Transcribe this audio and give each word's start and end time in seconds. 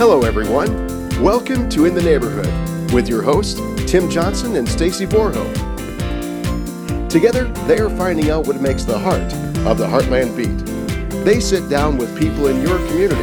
Hello, 0.00 0.22
everyone. 0.22 0.70
Welcome 1.22 1.68
to 1.68 1.84
In 1.84 1.94
the 1.94 2.00
Neighborhood 2.00 2.90
with 2.90 3.06
your 3.06 3.20
hosts, 3.20 3.60
Tim 3.84 4.08
Johnson 4.08 4.56
and 4.56 4.66
Stacy 4.66 5.04
Borho. 5.04 5.44
Together, 7.10 7.44
they 7.66 7.80
are 7.80 7.90
finding 7.90 8.30
out 8.30 8.46
what 8.46 8.62
makes 8.62 8.84
the 8.84 8.98
heart 8.98 9.30
of 9.66 9.76
the 9.76 9.86
Heartland 9.86 10.34
beat. 10.34 10.56
They 11.22 11.38
sit 11.38 11.68
down 11.68 11.98
with 11.98 12.18
people 12.18 12.46
in 12.46 12.62
your 12.62 12.78
community 12.88 13.22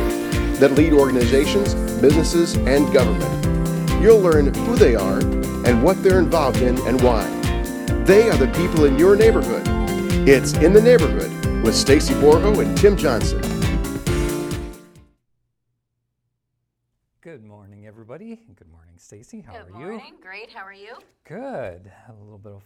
that 0.59 0.73
lead 0.73 0.93
organizations, 0.93 1.73
businesses, 1.99 2.57
and 2.57 2.93
government. 2.93 3.99
You'll 3.99 4.21
learn 4.21 4.53
who 4.53 4.75
they 4.75 4.93
are 4.93 5.17
and 5.65 5.81
what 5.81 6.03
they're 6.03 6.19
involved 6.19 6.61
in 6.61 6.77
and 6.85 7.01
why. 7.01 7.25
They 8.03 8.29
are 8.29 8.37
the 8.37 8.49
people 8.49 8.85
in 8.85 8.99
your 8.99 9.15
neighborhood. 9.15 9.63
It's 10.29 10.53
In 10.53 10.73
the 10.73 10.81
Neighborhood 10.81 11.63
with 11.63 11.73
Stacy 11.73 12.13
Borho 12.13 12.63
and 12.63 12.77
Tim 12.77 12.95
Johnson. 12.95 13.56
Everybody. 18.19 18.41
Good 18.55 18.71
morning, 18.71 18.95
Stacy. 18.97 19.41
How 19.41 19.53
Good 19.53 19.75
are 19.75 19.79
you? 19.79 19.85
morning. 19.91 20.15
Great. 20.21 20.49
How 20.51 20.63
are 20.63 20.73
you? 20.73 20.95
Good. 21.23 21.91
A 22.09 22.13
little 22.23 22.39
bit 22.39 22.53
of 22.53 22.63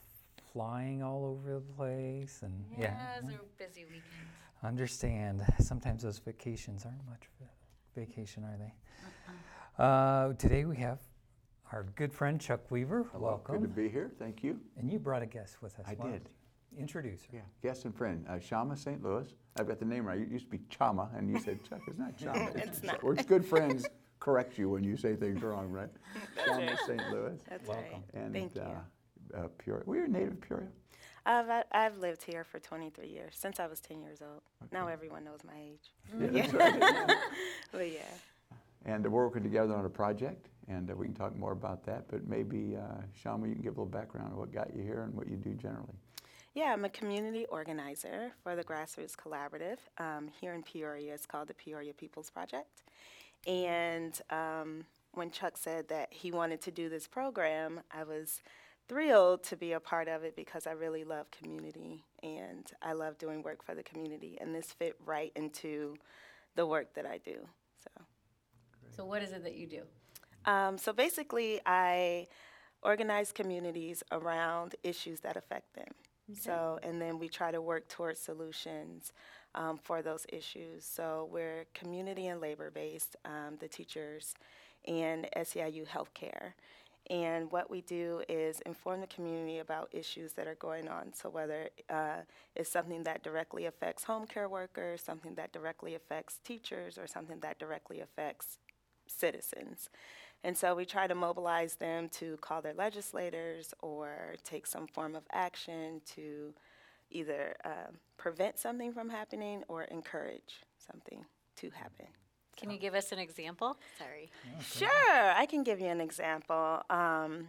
flying 0.53 1.03
all 1.03 1.25
over 1.25 1.55
the 1.55 1.73
place, 1.75 2.39
and 2.43 2.53
yeah, 2.77 3.15
it's 3.17 3.27
a 3.33 3.39
busy 3.61 3.83
weekend. 3.83 4.03
understand. 4.63 5.43
Sometimes 5.59 6.03
those 6.03 6.19
vacations 6.19 6.85
aren't 6.85 7.05
much 7.05 7.27
of 7.41 7.47
a 7.47 7.99
vacation, 7.99 8.45
are 8.45 8.57
they? 8.57 8.73
Uh, 9.83 10.33
today 10.35 10.63
we 10.63 10.77
have 10.77 10.99
our 11.73 11.83
good 11.97 12.13
friend 12.13 12.39
Chuck 12.39 12.71
Weaver. 12.71 13.05
Hello, 13.11 13.25
Welcome. 13.31 13.59
Good 13.59 13.75
to 13.75 13.81
be 13.81 13.89
here, 13.89 14.09
thank 14.19 14.43
you. 14.43 14.57
And 14.77 14.89
you 14.89 14.99
brought 14.99 15.21
a 15.21 15.25
guest 15.25 15.61
with 15.61 15.77
us. 15.79 15.85
I 15.85 15.95
Why 15.95 16.11
did. 16.11 16.29
Introduce 16.79 17.23
her. 17.23 17.29
Yeah, 17.33 17.41
guest 17.61 17.83
and 17.83 17.93
friend, 17.93 18.25
uh, 18.29 18.39
Shama 18.39 18.77
St. 18.77 19.03
Louis. 19.03 19.27
I've 19.59 19.67
got 19.67 19.79
the 19.79 19.85
name 19.85 20.05
right. 20.05 20.21
It 20.21 20.29
used 20.29 20.45
to 20.45 20.51
be 20.51 20.59
Chama, 20.73 21.09
and 21.17 21.29
you 21.29 21.37
said 21.41 21.59
Chuck. 21.67 21.81
It's 21.87 21.99
not 21.99 22.17
Chama. 22.17 22.55
it's 22.55 22.81
not. 22.83 23.03
We're 23.03 23.15
good 23.15 23.45
friends 23.45 23.85
correct 24.21 24.57
you 24.57 24.69
when 24.69 24.83
you 24.85 24.95
say 24.95 25.15
things 25.17 25.41
wrong, 25.41 25.69
right? 25.69 25.89
Shama 26.45 26.77
St. 26.87 27.01
Louis. 27.11 27.37
That's 27.49 27.67
Welcome. 27.67 27.85
right. 27.91 28.23
And 28.23 28.33
Thank 28.33 28.55
you. 28.55 28.61
uh, 28.61 29.37
uh, 29.37 29.47
Peoria. 29.57 29.83
Were 29.85 29.97
you 29.97 30.05
a 30.05 30.07
native 30.07 30.33
of 30.33 30.41
Peoria? 30.41 30.67
I've, 31.25 31.49
I- 31.49 31.63
I've 31.73 31.97
lived 31.97 32.23
here 32.23 32.43
for 32.45 32.59
23 32.59 33.07
years, 33.07 33.33
since 33.37 33.59
I 33.59 33.67
was 33.67 33.79
10 33.81 33.99
years 33.99 34.21
old. 34.21 34.41
Now 34.71 34.87
everyone 34.87 35.25
knows 35.25 35.39
my 35.45 35.59
age. 35.59 36.31
Yeah, 36.33 36.47
that's 36.47 36.53
right. 36.53 37.17
But 37.73 37.91
yeah. 37.91 37.99
And 38.85 39.03
we're 39.05 39.25
working 39.25 39.43
together 39.43 39.75
on 39.75 39.85
a 39.85 39.89
project, 39.89 40.47
and 40.67 40.89
uh, 40.89 40.95
we 40.95 41.05
can 41.05 41.13
talk 41.13 41.35
more 41.37 41.51
about 41.51 41.83
that. 41.85 42.05
But 42.09 42.27
maybe, 42.27 42.75
uh, 42.75 43.01
Shama, 43.13 43.47
you 43.47 43.53
can 43.53 43.61
give 43.61 43.77
a 43.77 43.81
little 43.81 43.85
background 43.91 44.31
on 44.33 44.37
what 44.39 44.51
got 44.51 44.75
you 44.75 44.81
here 44.81 45.03
and 45.03 45.13
what 45.13 45.27
you 45.27 45.35
do 45.35 45.53
generally. 45.53 45.93
Yeah, 46.55 46.73
I'm 46.73 46.83
a 46.83 46.89
community 46.89 47.45
organizer 47.45 48.31
for 48.43 48.55
the 48.55 48.63
Grassroots 48.63 49.15
Collaborative 49.15 49.77
um, 49.99 50.27
here 50.41 50.53
in 50.53 50.63
Peoria. 50.63 51.13
It's 51.13 51.25
called 51.27 51.47
the 51.47 51.53
Peoria 51.53 51.93
People's 51.93 52.29
Project. 52.29 52.83
And 53.47 54.19
um, 54.29 54.85
when 55.13 55.31
Chuck 55.31 55.57
said 55.57 55.87
that 55.89 56.09
he 56.11 56.31
wanted 56.31 56.61
to 56.61 56.71
do 56.71 56.89
this 56.89 57.07
program, 57.07 57.81
I 57.91 58.03
was 58.03 58.41
thrilled 58.87 59.43
to 59.43 59.55
be 59.55 59.73
a 59.73 59.79
part 59.79 60.07
of 60.07 60.23
it 60.23 60.35
because 60.35 60.67
I 60.67 60.71
really 60.71 61.03
love 61.03 61.31
community 61.31 62.03
and 62.21 62.69
I 62.81 62.93
love 62.93 63.17
doing 63.17 63.41
work 63.41 63.63
for 63.63 63.73
the 63.73 63.83
community. 63.83 64.37
And 64.39 64.53
this 64.53 64.71
fit 64.71 64.95
right 65.05 65.31
into 65.35 65.95
the 66.55 66.65
work 66.65 66.93
that 66.95 67.05
I 67.05 67.17
do. 67.17 67.47
So. 67.83 68.03
So, 68.95 69.05
what 69.05 69.21
is 69.21 69.31
it 69.31 69.43
that 69.43 69.55
you 69.55 69.67
do? 69.67 69.81
Um, 70.45 70.77
so 70.77 70.91
basically, 70.91 71.61
I 71.65 72.27
organize 72.83 73.31
communities 73.31 74.03
around 74.11 74.75
issues 74.83 75.21
that 75.21 75.37
affect 75.37 75.73
them. 75.75 75.87
So, 76.33 76.79
and 76.81 77.01
then 77.01 77.19
we 77.19 77.27
try 77.27 77.51
to 77.51 77.61
work 77.61 77.89
towards 77.89 78.19
solutions 78.19 79.11
um, 79.55 79.77
for 79.77 80.01
those 80.01 80.25
issues. 80.29 80.85
So, 80.85 81.29
we're 81.31 81.65
community 81.73 82.27
and 82.27 82.41
labor 82.41 82.71
based, 82.71 83.15
um, 83.25 83.57
the 83.59 83.67
teachers, 83.67 84.35
and 84.87 85.27
SEIU 85.35 85.87
healthcare. 85.87 86.53
And 87.09 87.51
what 87.51 87.69
we 87.69 87.81
do 87.81 88.21
is 88.29 88.61
inform 88.61 89.01
the 89.01 89.07
community 89.07 89.59
about 89.59 89.89
issues 89.91 90.33
that 90.33 90.47
are 90.47 90.55
going 90.55 90.87
on. 90.87 91.13
So, 91.13 91.29
whether 91.29 91.69
uh, 91.89 92.21
it's 92.55 92.69
something 92.69 93.03
that 93.03 93.23
directly 93.23 93.65
affects 93.65 94.03
home 94.03 94.27
care 94.27 94.47
workers, 94.47 95.01
something 95.01 95.35
that 95.35 95.51
directly 95.51 95.95
affects 95.95 96.39
teachers, 96.43 96.97
or 96.97 97.07
something 97.07 97.39
that 97.39 97.59
directly 97.59 97.99
affects 97.99 98.57
citizens. 99.07 99.89
And 100.43 100.57
so 100.57 100.73
we 100.73 100.85
try 100.85 101.07
to 101.07 101.15
mobilize 101.15 101.75
them 101.75 102.09
to 102.13 102.37
call 102.37 102.61
their 102.61 102.73
legislators 102.73 103.73
or 103.81 104.35
take 104.43 104.65
some 104.65 104.87
form 104.87 105.15
of 105.15 105.23
action 105.31 106.01
to 106.15 106.53
either 107.11 107.55
uh, 107.65 107.91
prevent 108.17 108.59
something 108.59 108.93
from 108.93 109.09
happening 109.09 109.63
or 109.67 109.83
encourage 109.83 110.61
something 110.77 111.25
to 111.57 111.69
happen. 111.71 112.07
Can 112.57 112.69
you 112.69 112.77
give 112.77 112.93
us 112.93 113.11
an 113.11 113.19
example? 113.19 113.77
Sorry. 113.97 114.29
Sure, 114.61 115.31
I 115.35 115.45
can 115.45 115.63
give 115.63 115.79
you 115.79 115.87
an 115.87 116.01
example. 116.01 116.81
Um, 116.89 117.47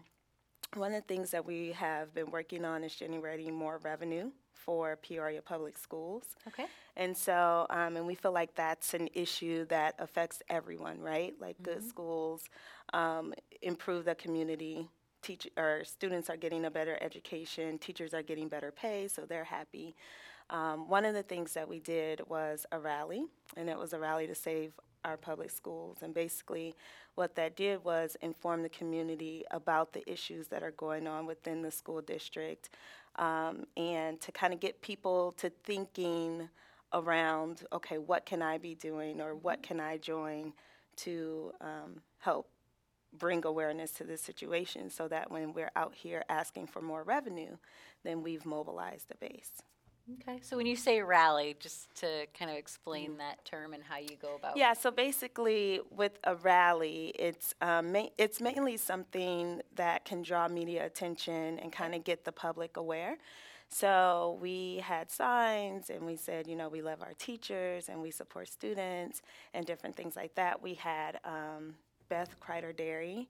one 0.75 0.95
of 0.95 1.03
the 1.03 1.15
things 1.15 1.31
that 1.33 1.45
we 1.45 1.73
have 1.73 2.15
been 2.15 2.31
working 2.31 2.65
on 2.65 2.83
is 2.83 2.95
generating 2.95 3.55
more 3.55 3.79
revenue 3.83 4.31
for 4.53 4.97
Peoria 4.97 5.43
Public 5.43 5.77
Schools. 5.77 6.25
Okay. 6.49 6.67
And 6.97 7.17
so, 7.17 7.67
um, 7.69 7.97
and 7.97 8.07
we 8.07 8.15
feel 8.15 8.33
like 8.33 8.55
that's 8.55 8.95
an 8.95 9.09
issue 9.13 9.67
that 9.67 9.95
affects 9.99 10.43
everyone, 10.49 11.01
right? 11.01 11.35
Like 11.41 11.57
good 11.63 11.83
schools 11.87 12.45
um, 12.93 13.35
improve 13.61 14.05
the 14.05 14.15
community. 14.15 14.89
Teach 15.23 15.49
students 15.85 16.29
are 16.29 16.37
getting 16.37 16.65
a 16.65 16.71
better 16.71 16.99
education. 17.01 17.79
Teachers 17.79 18.13
are 18.13 18.23
getting 18.23 18.49
better 18.49 18.73
pay, 18.73 19.09
so 19.09 19.23
they're 19.23 19.45
happy. 19.45 19.95
Um, 20.51 20.89
one 20.89 21.05
of 21.05 21.15
the 21.15 21.23
things 21.23 21.55
that 21.55 21.69
we 21.69 21.79
did 21.79 22.21
was 22.29 22.67
a 22.73 22.79
rally, 22.79 23.25
and 23.57 23.71
it 23.71 23.79
was 23.79 23.93
a 23.93 23.99
rally 23.99 24.27
to 24.27 24.35
save 24.35 24.73
our 25.05 25.17
public 25.17 25.51
schools. 25.51 25.99
And 26.03 26.13
basically, 26.13 26.75
what 27.15 27.35
that 27.37 27.57
did 27.57 27.85
was 27.85 28.17
inform 28.21 28.63
the 28.63 28.69
community 28.69 29.45
about 29.51 29.93
the 29.93 30.09
issues 30.11 30.49
that 30.49 30.63
are 30.63 30.73
going 30.73 31.07
on 31.07 31.27
within 31.27 31.63
the 31.63 31.71
school 31.71 32.01
district, 32.01 32.71
um, 33.17 33.65
and 33.77 34.21
to 34.21 34.33
kind 34.33 34.53
of 34.53 34.61
get 34.61 34.83
people 34.83 35.33
to 35.39 35.51
thinking 35.65 36.49
around, 36.93 37.63
okay, 37.73 37.99
what 37.99 38.27
can 38.27 38.43
I 38.43 38.59
be 38.59 38.75
doing, 38.75 39.21
or 39.21 39.35
what 39.35 39.63
can 39.63 39.81
I 39.81 39.97
join 39.99 40.53
to 40.97 41.53
um, 41.61 42.03
help 42.19 42.49
bring 43.19 43.45
awareness 43.45 43.93
to 43.93 44.05
this 44.05 44.21
situation, 44.21 44.91
so 44.91 45.09
that 45.09 45.31
when 45.31 45.53
we're 45.53 45.73
out 45.77 45.95
here 45.95 46.25
asking 46.29 46.67
for 46.67 46.81
more 46.81 47.03
revenue, 47.03 47.57
then 48.05 48.23
we've 48.23 48.47
mobilized 48.47 49.09
the 49.09 49.17
base. 49.17 49.63
Okay. 50.21 50.41
So, 50.43 50.57
when 50.57 50.67
you 50.67 50.75
say 50.75 51.01
rally, 51.01 51.57
just 51.61 51.95
to 51.97 52.27
kind 52.37 52.51
of 52.51 52.57
explain 52.57 53.19
that 53.19 53.45
term 53.45 53.73
and 53.73 53.83
how 53.85 53.99
you 53.99 54.17
go 54.21 54.35
about 54.35 54.57
Yeah, 54.57 54.73
so 54.73 54.91
basically, 54.91 55.81
with 55.91 56.19
a 56.25 56.35
rally, 56.35 57.13
it's 57.19 57.55
um, 57.61 57.93
ma- 57.93 58.09
it's 58.19 58.41
mainly 58.41 58.77
something 58.77 59.63
that 59.77 60.05
can 60.05 60.23
draw 60.23 60.49
media 60.49 60.85
attention 60.85 61.59
and 61.61 61.73
kind 61.73 61.95
of 61.95 62.03
get 62.03 62.25
the 62.25 62.33
public 62.33 62.77
aware. 62.77 63.19
So 63.69 64.39
we 64.43 64.83
had 64.85 65.11
signs, 65.11 65.89
and 65.89 66.05
we 66.05 66.17
said, 66.17 66.47
you 66.47 66.57
know, 66.57 66.69
we 66.69 66.83
love 66.83 67.01
our 67.01 67.15
teachers 67.15 67.89
and 67.89 68.03
we 68.03 68.11
support 68.11 68.49
students 68.49 69.23
and 69.55 69.65
different 69.65 69.97
things 69.97 70.15
like 70.15 70.35
that. 70.35 70.61
We 70.61 70.75
had 70.75 71.21
um, 71.25 71.77
Beth 72.13 72.37
Kreider 72.41 72.77
Dairy 72.77 73.27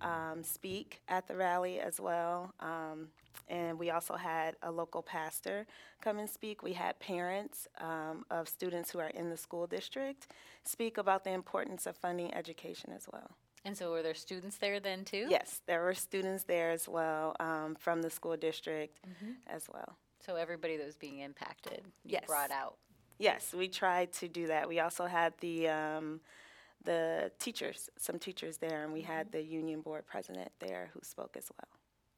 um, 0.00 0.42
speak 0.42 1.02
at 1.06 1.28
the 1.28 1.36
rally 1.36 1.80
as 1.80 2.00
well. 2.00 2.54
Um, 2.60 3.08
and 3.48 3.78
we 3.78 3.90
also 3.90 4.14
had 4.16 4.56
a 4.62 4.70
local 4.70 5.02
pastor 5.02 5.66
come 6.00 6.18
and 6.18 6.30
speak. 6.30 6.62
We 6.62 6.72
had 6.72 6.98
parents 6.98 7.68
um, 7.78 8.24
of 8.30 8.48
students 8.48 8.90
who 8.90 9.00
are 9.00 9.08
in 9.10 9.28
the 9.28 9.36
school 9.36 9.66
district 9.66 10.28
speak 10.64 10.96
about 10.96 11.24
the 11.24 11.32
importance 11.32 11.84
of 11.86 11.94
funding 11.94 12.32
education 12.32 12.90
as 12.96 13.06
well. 13.12 13.32
And 13.66 13.76
so, 13.76 13.90
were 13.90 14.02
there 14.02 14.14
students 14.14 14.56
there 14.56 14.80
then 14.80 15.04
too? 15.04 15.26
Yes, 15.28 15.60
there 15.66 15.82
were 15.82 15.92
students 15.94 16.44
there 16.44 16.70
as 16.70 16.88
well 16.88 17.36
um, 17.38 17.76
from 17.78 18.00
the 18.00 18.08
school 18.08 18.36
district 18.38 18.98
as 19.46 19.68
well. 19.70 19.98
So, 20.26 20.36
everybody 20.36 20.78
that 20.78 20.86
was 20.86 20.96
being 20.96 21.18
impacted, 21.18 21.82
you 22.04 22.12
Yes. 22.14 22.24
brought 22.26 22.50
out. 22.50 22.76
Yes, 23.18 23.52
we 23.52 23.68
tried 23.68 24.10
to 24.14 24.26
do 24.26 24.46
that. 24.46 24.68
We 24.70 24.80
also 24.80 25.04
had 25.04 25.34
the 25.40 25.68
um, 25.68 26.20
the 26.84 27.30
teachers, 27.38 27.90
some 27.96 28.18
teachers 28.18 28.58
there, 28.58 28.84
and 28.84 28.92
we 28.92 29.02
had 29.02 29.32
the 29.32 29.42
union 29.42 29.80
board 29.80 30.06
president 30.06 30.50
there 30.60 30.90
who 30.94 31.00
spoke 31.02 31.36
as 31.36 31.50
well. 31.56 31.68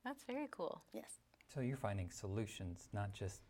That's 0.05 0.25
very 0.25 0.49
cool. 0.51 0.83
Yes. 0.93 1.11
So 1.53 1.61
you're 1.61 1.77
finding 1.77 2.11
solutions, 2.11 2.89
not 2.93 3.13
just 3.13 3.41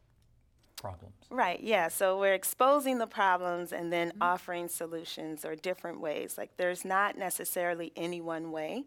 problems. 0.77 1.15
Right, 1.31 1.61
yeah. 1.61 1.89
So 1.89 2.19
we're 2.19 2.35
exposing 2.35 2.99
the 2.99 3.07
problems 3.07 3.73
and 3.73 3.93
then 3.93 4.13
offering 4.21 4.69
solutions 4.69 5.45
or 5.45 5.57
different 5.57 6.01
ways. 6.01 6.37
Like 6.37 6.57
there's 6.57 6.85
not 6.85 7.17
necessarily 7.17 7.93
any 7.97 8.21
one 8.21 8.53
way, 8.53 8.85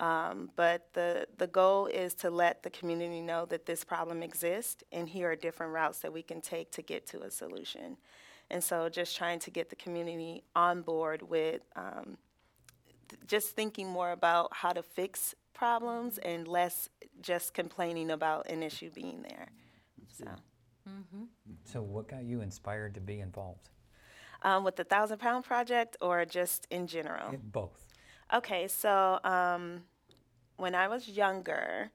um, 0.00 0.50
but 0.56 0.88
the, 0.94 1.26
the 1.36 1.46
goal 1.46 1.86
is 1.86 2.14
to 2.14 2.30
let 2.30 2.62
the 2.62 2.70
community 2.70 3.20
know 3.20 3.44
that 3.46 3.66
this 3.66 3.84
problem 3.84 4.22
exists 4.22 4.82
and 4.92 5.08
here 5.08 5.30
are 5.30 5.36
different 5.36 5.72
routes 5.72 5.98
that 5.98 6.12
we 6.12 6.22
can 6.22 6.40
take 6.40 6.70
to 6.72 6.82
get 6.82 7.06
to 7.08 7.22
a 7.22 7.30
solution. 7.30 7.98
And 8.50 8.62
so 8.62 8.88
just 8.88 9.16
trying 9.16 9.38
to 9.40 9.50
get 9.50 9.70
the 9.70 9.76
community 9.76 10.42
on 10.54 10.82
board 10.82 11.22
with 11.22 11.62
um, 11.74 12.16
th- 13.08 13.20
just 13.26 13.50
thinking 13.50 13.88
more 13.88 14.12
about 14.12 14.50
how 14.52 14.72
to 14.72 14.82
fix 14.82 15.34
problems 15.52 16.18
and 16.18 16.46
less 16.46 16.88
just 17.20 17.54
complaining 17.54 18.10
about 18.10 18.48
an 18.50 18.62
issue 18.62 18.90
being 18.90 19.22
there. 19.22 19.48
So. 20.12 20.26
So 21.64 21.82
what 21.82 22.08
got 22.08 22.24
you 22.24 22.40
inspired 22.40 22.94
to 22.94 23.00
be 23.00 23.20
involved? 23.20 23.70
Um, 24.42 24.64
with 24.64 24.76
the 24.76 24.84
Thousand 24.84 25.18
Pound 25.18 25.44
Project 25.44 25.96
or 26.00 26.24
just 26.24 26.66
in 26.70 26.86
general? 26.86 27.34
Both. 27.42 27.86
Okay, 28.32 28.68
so 28.68 29.18
um, 29.24 29.82
when 30.56 30.74
I 30.74 30.88
was 30.88 31.08
younger, 31.08 31.90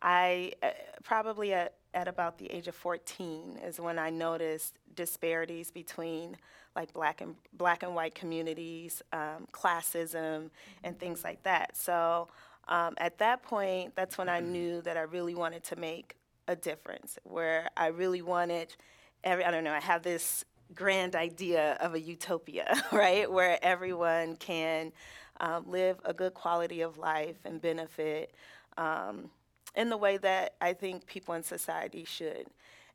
I 0.00 0.52
uh, 0.62 0.70
probably 1.02 1.52
at, 1.52 1.74
at 1.98 2.06
about 2.06 2.38
the 2.38 2.46
age 2.46 2.68
of 2.68 2.76
14 2.76 3.58
is 3.64 3.80
when 3.80 3.98
I 3.98 4.08
noticed 4.08 4.74
disparities 4.94 5.72
between 5.72 6.36
like 6.76 6.92
black 6.92 7.20
and 7.20 7.34
black 7.54 7.82
and 7.82 7.92
white 7.92 8.14
communities, 8.14 9.02
um, 9.12 9.48
classism, 9.50 10.50
and 10.84 10.96
things 10.96 11.24
like 11.24 11.42
that. 11.42 11.76
So 11.76 12.28
um, 12.68 12.94
at 12.98 13.18
that 13.18 13.42
point, 13.42 13.96
that's 13.96 14.16
when 14.16 14.28
I 14.28 14.38
knew 14.38 14.80
that 14.82 14.96
I 14.96 15.00
really 15.00 15.34
wanted 15.34 15.64
to 15.64 15.76
make 15.76 16.14
a 16.46 16.54
difference. 16.54 17.18
Where 17.24 17.68
I 17.76 17.88
really 17.88 18.22
wanted 18.22 18.76
every 19.24 19.44
I 19.44 19.50
don't 19.50 19.64
know 19.64 19.72
I 19.72 19.80
have 19.80 20.04
this 20.04 20.44
grand 20.76 21.16
idea 21.16 21.76
of 21.80 21.94
a 21.94 22.00
utopia, 22.00 22.80
right, 22.92 23.28
where 23.28 23.58
everyone 23.60 24.36
can 24.36 24.92
um, 25.40 25.64
live 25.68 25.98
a 26.04 26.14
good 26.14 26.34
quality 26.34 26.82
of 26.82 26.96
life 26.96 27.38
and 27.44 27.60
benefit 27.60 28.32
um, 28.76 29.30
in 29.78 29.88
the 29.88 29.96
way 29.96 30.16
that 30.16 30.54
I 30.60 30.72
think 30.72 31.06
people 31.06 31.34
in 31.34 31.44
society 31.44 32.04
should. 32.04 32.46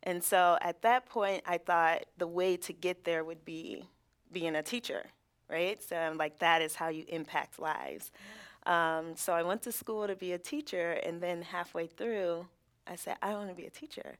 And 0.03 0.21
so 0.21 0.57
at 0.61 0.81
that 0.81 1.05
point, 1.05 1.41
I 1.47 1.57
thought 1.57 2.03
the 2.17 2.27
way 2.27 2.57
to 2.57 2.73
get 2.73 3.05
there 3.05 3.23
would 3.23 3.45
be 3.45 3.85
being 4.33 4.55
a 4.57 4.61
teacher, 4.61 5.05
right? 5.49 5.81
So 5.81 5.95
I'm 5.95 6.17
like, 6.17 6.39
that 6.39 6.61
is 6.61 6.75
how 6.75 6.89
you 6.89 7.05
impact 7.07 7.57
lives. 7.57 8.11
Um, 8.65 9.15
so 9.15 9.31
I 9.31 9.43
went 9.43 9.61
to 9.61 9.71
school 9.71 10.07
to 10.07 10.15
be 10.15 10.33
a 10.33 10.37
teacher, 10.37 10.99
and 11.05 11.21
then 11.21 11.41
halfway 11.41 11.87
through, 11.87 12.47
I 12.85 12.97
said, 12.97 13.15
I 13.21 13.33
want 13.33 13.47
to 13.47 13.55
be 13.55 13.65
a 13.65 13.69
teacher. 13.69 14.17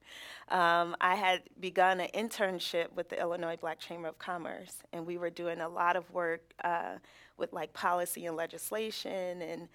Um, 0.48 0.96
I 1.02 1.16
had 1.16 1.42
begun 1.60 2.00
an 2.00 2.10
internship 2.14 2.94
with 2.96 3.10
the 3.10 3.20
Illinois 3.20 3.58
Black 3.58 3.80
Chamber 3.80 4.08
of 4.08 4.18
Commerce, 4.20 4.84
and 4.94 5.06
we 5.06 5.18
were 5.18 5.30
doing 5.30 5.60
a 5.60 5.68
lot 5.68 5.98
of 5.98 6.10
work 6.12 6.54
uh, 6.64 6.96
with 7.38 7.52
like 7.52 7.74
policy 7.74 8.26
and 8.26 8.38
legislation 8.38 9.42
and, 9.42 9.68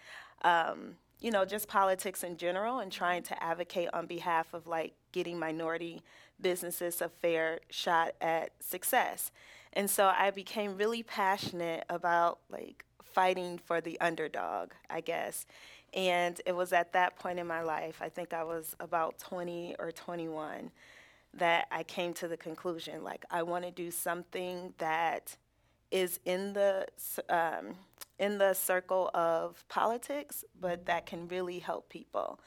um, 0.42 0.96
you 1.20 1.30
know, 1.30 1.44
just 1.44 1.68
politics 1.68 2.22
in 2.22 2.36
general 2.36 2.78
and 2.78 2.92
trying 2.92 3.22
to 3.24 3.42
advocate 3.42 3.88
on 3.92 4.06
behalf 4.06 4.54
of 4.54 4.66
like 4.66 4.94
getting 5.12 5.38
minority 5.38 6.02
businesses 6.40 7.00
a 7.00 7.08
fair 7.08 7.60
shot 7.70 8.14
at 8.20 8.50
success. 8.60 9.30
And 9.72 9.90
so 9.90 10.12
I 10.16 10.30
became 10.30 10.76
really 10.76 11.02
passionate 11.02 11.84
about 11.88 12.38
like 12.50 12.84
fighting 13.02 13.58
for 13.58 13.80
the 13.80 14.00
underdog, 14.00 14.72
I 14.88 15.00
guess. 15.00 15.46
And 15.94 16.40
it 16.46 16.54
was 16.54 16.72
at 16.72 16.92
that 16.92 17.16
point 17.16 17.38
in 17.38 17.46
my 17.46 17.62
life, 17.62 18.00
I 18.00 18.08
think 18.08 18.32
I 18.32 18.44
was 18.44 18.76
about 18.78 19.18
20 19.18 19.76
or 19.78 19.90
21, 19.90 20.70
that 21.34 21.66
I 21.70 21.82
came 21.82 22.14
to 22.14 22.28
the 22.28 22.36
conclusion 22.36 23.02
like, 23.02 23.24
I 23.30 23.42
want 23.42 23.64
to 23.64 23.70
do 23.70 23.90
something 23.90 24.74
that 24.78 25.36
is 25.90 26.20
in 26.24 26.52
the, 26.52 26.86
um, 27.28 27.74
in 28.18 28.38
the 28.38 28.54
circle 28.54 29.10
of 29.14 29.64
politics, 29.68 30.44
but 30.60 30.86
that 30.86 31.06
can 31.06 31.28
really 31.28 31.58
help 31.58 31.88
people. 31.88 32.40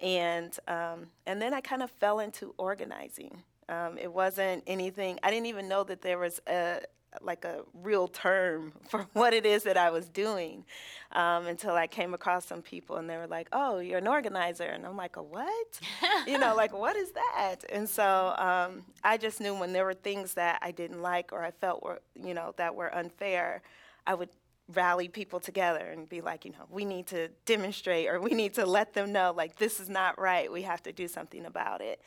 And, 0.00 0.56
um, 0.66 1.06
and 1.26 1.40
then 1.42 1.52
I 1.52 1.60
kind 1.60 1.82
of 1.82 1.90
fell 1.90 2.20
into 2.20 2.54
organizing. 2.56 3.42
Um, 3.68 3.98
it 3.98 4.12
wasn't 4.12 4.64
anything, 4.66 5.18
I 5.22 5.30
didn't 5.30 5.46
even 5.46 5.68
know 5.68 5.84
that 5.84 6.02
there 6.02 6.18
was 6.18 6.40
a, 6.48 6.80
like 7.22 7.44
a 7.44 7.62
real 7.74 8.08
term 8.08 8.72
for 8.88 9.06
what 9.12 9.32
it 9.32 9.44
is 9.44 9.62
that 9.64 9.76
I 9.76 9.90
was 9.90 10.08
doing 10.08 10.64
um, 11.12 11.46
until 11.46 11.74
I 11.74 11.86
came 11.86 12.14
across 12.14 12.44
some 12.46 12.62
people 12.62 12.96
and 12.96 13.08
they 13.08 13.16
were 13.16 13.26
like, 13.26 13.48
"Oh, 13.52 13.78
you're 13.78 13.98
an 13.98 14.06
organizer," 14.06 14.64
and 14.64 14.86
I'm 14.86 14.96
like, 14.96 15.16
"A 15.16 15.22
what?" 15.22 15.80
you 16.26 16.38
know, 16.38 16.54
like 16.54 16.72
what 16.72 16.96
is 16.96 17.12
that? 17.12 17.56
And 17.70 17.88
so 17.88 18.34
um, 18.38 18.84
I 19.02 19.16
just 19.16 19.40
knew 19.40 19.54
when 19.54 19.72
there 19.72 19.84
were 19.84 19.94
things 19.94 20.34
that 20.34 20.58
I 20.62 20.70
didn't 20.70 21.02
like 21.02 21.32
or 21.32 21.44
I 21.44 21.50
felt 21.50 21.82
were 21.82 22.00
you 22.14 22.34
know 22.34 22.54
that 22.56 22.74
were 22.74 22.94
unfair, 22.94 23.62
I 24.06 24.14
would 24.14 24.30
rally 24.74 25.08
people 25.08 25.40
together 25.40 25.84
and 25.90 26.08
be 26.08 26.20
like, 26.20 26.44
you 26.44 26.52
know, 26.52 26.66
we 26.70 26.84
need 26.84 27.06
to 27.08 27.28
demonstrate 27.44 28.08
or 28.08 28.20
we 28.20 28.30
need 28.30 28.54
to 28.54 28.64
let 28.64 28.94
them 28.94 29.12
know 29.12 29.32
like 29.36 29.56
this 29.56 29.80
is 29.80 29.88
not 29.88 30.18
right. 30.18 30.50
We 30.50 30.62
have 30.62 30.82
to 30.84 30.92
do 30.92 31.08
something 31.08 31.44
about 31.44 31.80
it. 31.80 32.00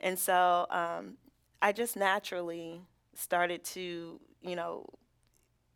And 0.00 0.18
so 0.18 0.66
um, 0.70 1.16
I 1.62 1.72
just 1.72 1.96
naturally 1.96 2.82
started 3.14 3.64
to 3.64 4.20
you 4.42 4.56
know, 4.56 4.86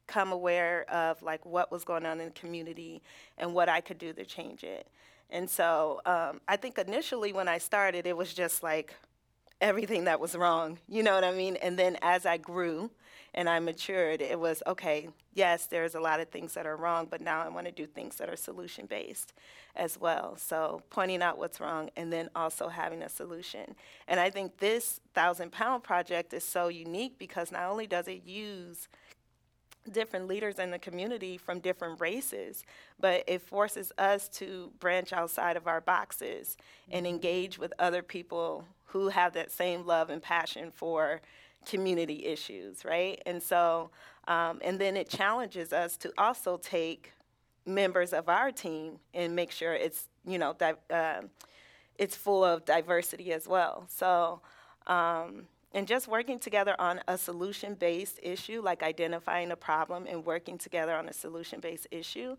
come 0.06 0.32
aware 0.32 0.84
of 0.90 1.22
like 1.22 1.44
what 1.46 1.70
was 1.72 1.84
going 1.84 2.05
on 2.05 2.20
in 2.20 2.26
the 2.26 2.32
community 2.32 3.02
and 3.38 3.55
what 3.55 3.69
I 3.69 3.81
could 3.81 3.99
do 3.99 4.12
to 4.12 4.25
change 4.25 4.64
it. 4.64 4.87
And 5.31 5.49
so 5.49 6.00
um, 6.05 6.40
I 6.46 6.56
think 6.56 6.78
initially 6.78 7.32
when 7.32 7.49
I 7.49 7.58
started, 7.58 8.06
it 8.06 8.16
was 8.16 8.34
just 8.34 8.62
like 8.62 8.94
everything 9.64 10.05
that 10.05 10.20
was 10.20 10.37
wrong, 10.37 10.78
you 10.87 11.02
know 11.02 11.14
what 11.14 11.25
I 11.25 11.32
mean? 11.32 11.56
And 11.56 11.78
then 11.78 11.96
as 12.02 12.26
I 12.26 12.37
grew 12.37 12.90
and 13.32 13.49
I 13.49 13.58
matured, 13.61 14.20
it 14.20 14.38
was 14.38 14.62
okay, 14.66 15.08
yes, 15.32 15.66
there's 15.66 15.94
a 15.94 16.00
lot 16.00 16.20
of 16.20 16.28
things 16.28 16.52
that 16.52 16.66
are 16.66 16.76
wrong, 16.76 17.08
but 17.11 17.22
now 17.22 17.43
I 17.43 17.49
want 17.49 17.64
to 17.64 17.72
do 17.72 17.87
things 17.87 18.16
that 18.16 18.28
are 18.28 18.37
solution 18.37 18.84
based 18.84 19.32
as 19.75 19.99
well. 19.99 20.37
So 20.37 20.82
pointing 20.90 21.22
out 21.22 21.38
what's 21.38 21.61
wrong 21.61 21.88
and 21.96 22.12
then 22.12 22.28
also 22.37 22.69
having 22.69 23.02
a 23.02 23.08
solution. 23.08 23.75
And 24.06 24.20
I 24.20 24.28
think 24.28 24.58
this 24.58 25.00
thousand 25.14 25.50
pound 25.50 25.82
project 25.82 26.34
is 26.34 26.44
so 26.44 26.69
unique 26.69 27.19
because 27.19 27.50
not 27.50 27.64
only 27.64 27.87
does 27.87 28.06
it 28.06 28.22
use 28.26 28.87
different 29.90 30.28
leaders 30.28 30.58
in 30.58 30.70
the 30.70 30.78
community 30.78 31.38
from 31.38 31.60
different 31.60 32.00
races, 32.00 32.64
but 33.00 33.25
it 33.26 33.40
forces 33.40 33.93
us 33.96 34.28
to 34.28 34.72
branch 34.78 35.12
outside 35.12 35.56
of 35.56 35.67
our 35.67 35.81
boxes 35.81 36.58
and 36.90 37.06
mm-hmm. 37.06 37.14
engage 37.14 37.58
with 37.58 37.72
other 37.78 38.02
people 38.02 38.67
who 38.94 39.08
have 39.08 39.32
that 39.32 39.50
same 39.50 39.85
love 39.85 40.08
and 40.08 40.23
passion 40.23 40.70
for 40.70 41.20
community 41.67 42.25
issues, 42.25 42.85
right? 42.85 43.20
And 43.26 43.43
so, 43.43 43.91
um, 44.29 44.61
and 44.62 44.79
then 44.79 44.96
it 44.96 45.08
challenges 45.08 45.73
us 45.73 45.96
to 45.96 46.12
also 46.17 46.58
take 46.58 47.12
members 47.67 48.12
of 48.12 48.29
our 48.29 48.52
team 48.52 49.00
and 49.12 49.35
make 49.35 49.50
sure 49.50 49.75
it's 49.75 50.06
you 50.25 50.38
know 50.38 50.55
di- 50.56 50.75
uh, 50.91 51.23
it's 51.99 52.14
full 52.14 52.44
of 52.44 52.64
diversity 52.64 53.32
as 53.32 53.46
well. 53.46 53.85
So. 53.88 54.41
Um, 54.87 55.46
and 55.73 55.88
just 55.88 56.06
working 56.06 56.38
together 56.38 56.76
on 56.79 57.00
a 57.08 57.19
solution 57.19 57.75
based 57.75 58.20
issue, 58.23 58.61
like 58.62 58.85
identifying 58.85 59.50
a 59.50 59.56
problem 59.56 60.06
and 60.08 60.25
working 60.25 60.56
together 60.56 60.94
on 60.94 61.08
a 61.08 61.12
solution 61.12 61.58
based 61.58 61.88
issue. 61.91 62.37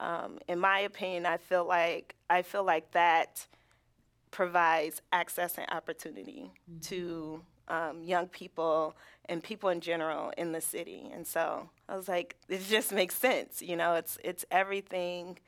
Um, 0.00 0.38
in 0.48 0.58
my 0.58 0.78
opinion, 0.78 1.26
I 1.26 1.36
feel 1.36 1.66
like 1.66 2.14
I 2.30 2.40
feel 2.40 2.64
like 2.64 2.90
that 2.92 3.46
provides 4.30 5.02
access 5.12 5.58
and 5.58 5.66
opportunity 5.70 6.50
mm-hmm. 6.70 6.80
to 6.80 7.42
um, 7.68 8.02
young 8.02 8.28
people 8.28 8.96
and 9.26 9.42
people 9.42 9.68
in 9.68 9.80
general 9.80 10.32
in 10.38 10.52
the 10.52 10.60
city. 10.60 11.10
And 11.12 11.26
so 11.26 11.68
I 11.88 11.96
was 11.96 12.08
like, 12.08 12.36
it 12.48 12.62
just 12.64 12.92
makes 12.92 13.14
sense. 13.14 13.62
You 13.62 13.76
know, 13.76 13.94
it's 13.94 14.18
it's 14.24 14.44
everything 14.50 15.38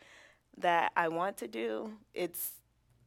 that 0.59 0.93
I 0.97 1.09
want 1.09 1.37
to 1.38 1.49
do. 1.49 1.93
It's 2.14 2.52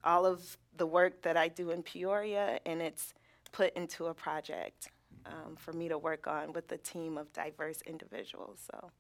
all 0.03 0.25
of 0.25 0.57
the 0.75 0.86
work 0.86 1.21
that 1.21 1.38
I 1.38 1.48
do 1.48 1.69
in 1.71 1.83
Peoria, 1.83 2.59
and 2.65 2.81
it's 2.81 3.13
put 3.51 3.74
into 3.75 4.07
a 4.07 4.13
project 4.13 4.89
um, 5.25 5.55
for 5.55 5.71
me 5.74 5.88
to 5.88 5.98
work 5.98 6.27
on 6.27 6.53
with 6.53 6.71
a 6.71 6.77
team 6.77 7.17
of 7.17 7.31
diverse 7.33 7.81
individuals. 7.86 8.59
So 8.71 8.91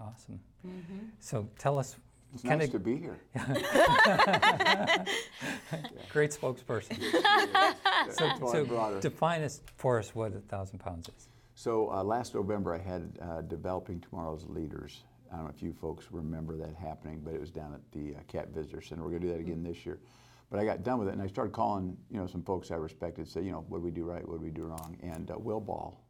awesome. 0.00 0.40
Mm-hmm. 0.66 0.98
So 1.20 1.48
tell 1.58 1.78
us 1.78 1.96
it's 2.34 2.44
nice 2.44 2.68
to 2.68 2.78
be 2.78 2.96
here. 2.96 3.18
Great 6.12 6.30
spokesperson. 6.30 7.00
so, 8.12 8.30
so 8.52 8.98
define 9.00 9.42
us, 9.42 9.60
for 9.76 9.98
us 9.98 10.14
what 10.14 10.34
a 10.34 10.40
thousand 10.40 10.78
pounds 10.78 11.08
is. 11.16 11.28
So 11.54 11.90
uh, 11.90 12.04
last 12.04 12.34
November 12.34 12.74
I 12.74 12.78
had 12.78 13.18
uh, 13.20 13.42
Developing 13.42 14.00
Tomorrow's 14.00 14.44
Leaders. 14.46 15.02
I 15.32 15.36
don't 15.36 15.44
know 15.44 15.52
if 15.54 15.62
you 15.62 15.72
folks 15.72 16.06
remember 16.10 16.56
that 16.56 16.74
happening, 16.74 17.20
but 17.24 17.34
it 17.34 17.40
was 17.40 17.50
down 17.50 17.74
at 17.74 17.80
the 17.92 18.14
uh, 18.14 18.20
CAT 18.28 18.48
Visitor 18.50 18.80
Center. 18.80 19.02
We're 19.02 19.10
going 19.10 19.22
to 19.22 19.26
do 19.28 19.32
that 19.34 19.40
again 19.40 19.62
this 19.62 19.84
year. 19.84 19.98
But 20.50 20.60
I 20.60 20.64
got 20.64 20.82
done 20.82 20.98
with 20.98 21.08
it 21.08 21.12
and 21.12 21.22
I 21.22 21.26
started 21.26 21.52
calling, 21.52 21.96
you 22.10 22.18
know, 22.18 22.26
some 22.26 22.42
folks 22.42 22.70
I 22.70 22.76
respected, 22.76 23.28
say, 23.28 23.42
you 23.42 23.52
know, 23.52 23.64
what 23.68 23.78
did 23.78 23.84
we 23.84 23.90
do 23.90 24.04
right, 24.04 24.26
what 24.26 24.36
did 24.36 24.42
we 24.42 24.50
do 24.50 24.64
wrong? 24.64 24.96
And 25.02 25.30
uh, 25.30 25.38
Will 25.38 25.60
Ball 25.60 26.00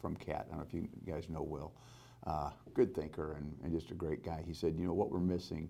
from 0.00 0.16
CAT, 0.16 0.46
I 0.46 0.54
don't 0.54 0.58
know 0.58 0.66
if 0.66 0.72
you 0.72 0.88
guys 1.06 1.28
know 1.28 1.42
Will 1.42 1.72
uh, 2.26 2.50
good 2.74 2.94
thinker 2.94 3.32
and, 3.32 3.54
and, 3.62 3.72
just 3.72 3.90
a 3.90 3.94
great 3.94 4.24
guy. 4.24 4.42
He 4.46 4.52
said, 4.52 4.76
you 4.76 4.86
know, 4.86 4.92
what 4.92 5.10
we're 5.10 5.18
missing, 5.20 5.68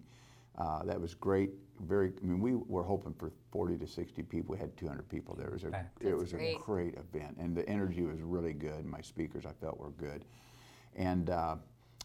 uh, 0.59 0.83
that 0.85 1.00
was 1.00 1.14
great. 1.14 1.50
Very, 1.80 2.12
I 2.23 2.26
mean, 2.26 2.40
we 2.40 2.54
were 2.54 2.83
hoping 2.83 3.14
for 3.14 3.30
40 3.52 3.78
to 3.78 3.87
60 3.87 4.23
people. 4.25 4.54
We 4.54 4.59
had 4.59 4.76
200 4.76 5.09
people 5.09 5.35
there. 5.37 5.47
It 5.47 5.52
was 5.52 5.64
a, 5.64 5.87
it 6.00 6.16
was 6.16 6.33
great. 6.33 6.57
a 6.57 6.59
great 6.59 6.95
event, 6.97 7.37
and 7.38 7.57
the 7.57 7.66
energy 7.69 8.02
was 8.02 8.21
really 8.21 8.52
good. 8.52 8.85
My 8.85 9.00
speakers, 9.00 9.47
I 9.47 9.52
felt, 9.61 9.78
were 9.78 9.90
good. 9.90 10.25
And 10.97 11.30
uh, 11.30 11.57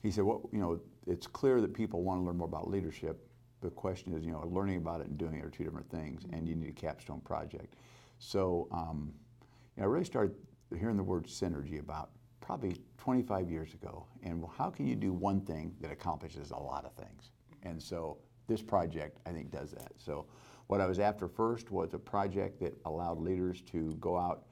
he 0.04 0.12
said, 0.12 0.24
well, 0.24 0.48
you 0.54 0.60
know, 0.60 0.80
it's 1.08 1.28
clear 1.28 1.60
that 1.62 1.74
people 1.74 2.04
want 2.04 2.22
to 2.22 2.26
learn 2.26 2.38
more 2.38 2.48
about 2.48 2.70
leadership. 2.70 3.28
The 3.62 3.72
question 3.72 4.14
is, 4.14 4.24
you 4.24 4.32
know, 4.32 4.48
learning 4.48 4.78
about 4.78 5.02
it 5.02 5.08
and 5.08 5.18
doing 5.18 5.36
it 5.36 5.44
are 5.44 5.50
two 5.50 5.64
different 5.64 5.90
things, 5.90 6.24
and 6.32 6.48
you 6.48 6.56
need 6.56 6.70
a 6.70 6.74
capstone 6.74 7.22
project. 7.22 7.76
So, 8.20 8.68
um, 8.72 9.12
you 9.76 9.82
know, 9.82 9.90
I 9.90 9.92
really 9.92 10.06
started 10.06 10.36
hearing 10.78 10.98
the 10.98 11.04
word 11.04 11.26
synergy 11.26 11.80
about 11.80 12.12
probably 12.46 12.76
25 13.00 13.50
years 13.50 13.74
ago. 13.74 14.06
And 14.24 14.46
how 14.56 14.70
can 14.70 14.86
you 14.86 14.96
do 14.96 15.12
one 15.12 15.42
thing 15.42 15.74
that 15.82 15.92
accomplishes 15.92 16.52
a 16.52 16.58
lot 16.58 16.86
of 16.86 16.94
things? 16.94 17.32
And 17.64 17.82
so 17.82 18.18
this 18.48 18.62
project, 18.62 19.20
I 19.26 19.32
think, 19.32 19.50
does 19.52 19.72
that. 19.72 19.92
So 19.98 20.28
what 20.68 20.80
I 20.80 20.86
was 20.86 21.00
after 21.00 21.28
first 21.28 21.72
was 21.72 21.96
a 21.96 21.98
project 22.00 22.60
that 22.60 22.78
allowed 22.86 23.20
leaders 23.20 23.62
to 23.72 23.96
go 24.00 24.16
out. 24.16 24.44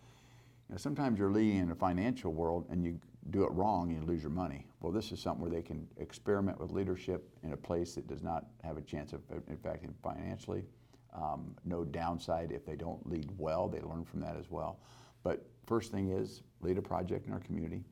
You 0.69 0.73
know, 0.73 0.77
sometimes 0.77 1.19
you're 1.19 1.31
leading 1.31 1.59
in 1.59 1.71
a 1.71 1.75
financial 1.75 2.33
world 2.33 2.65
and 2.71 2.83
you 2.83 2.99
do 3.29 3.43
it 3.43 3.51
wrong, 3.51 3.89
and 3.91 4.01
you 4.01 4.05
lose 4.05 4.21
your 4.21 4.31
money. 4.31 4.67
Well, 4.81 4.91
this 4.91 5.13
is 5.13 5.19
something 5.21 5.41
where 5.41 5.51
they 5.51 5.61
can 5.61 5.87
experiment 5.97 6.59
with 6.59 6.71
leadership 6.71 7.29
in 7.43 7.53
a 7.53 7.57
place 7.57 7.95
that 7.95 8.05
does 8.05 8.21
not 8.21 8.47
have 8.63 8.75
a 8.75 8.81
chance 8.81 9.13
of 9.13 9.21
impacting 9.49 9.93
financially. 10.03 10.65
Um, 11.13 11.55
no 11.63 11.85
downside 11.85 12.51
if 12.51 12.65
they 12.65 12.75
don't 12.75 13.07
lead 13.09 13.29
well, 13.37 13.69
they 13.69 13.79
learn 13.79 14.03
from 14.03 14.19
that 14.21 14.35
as 14.35 14.49
well. 14.49 14.79
But 15.23 15.45
first 15.65 15.91
thing 15.91 16.09
is 16.09 16.41
lead 16.61 16.77
a 16.77 16.81
project 16.81 17.27
in 17.27 17.33
our 17.33 17.39
community. 17.39 17.83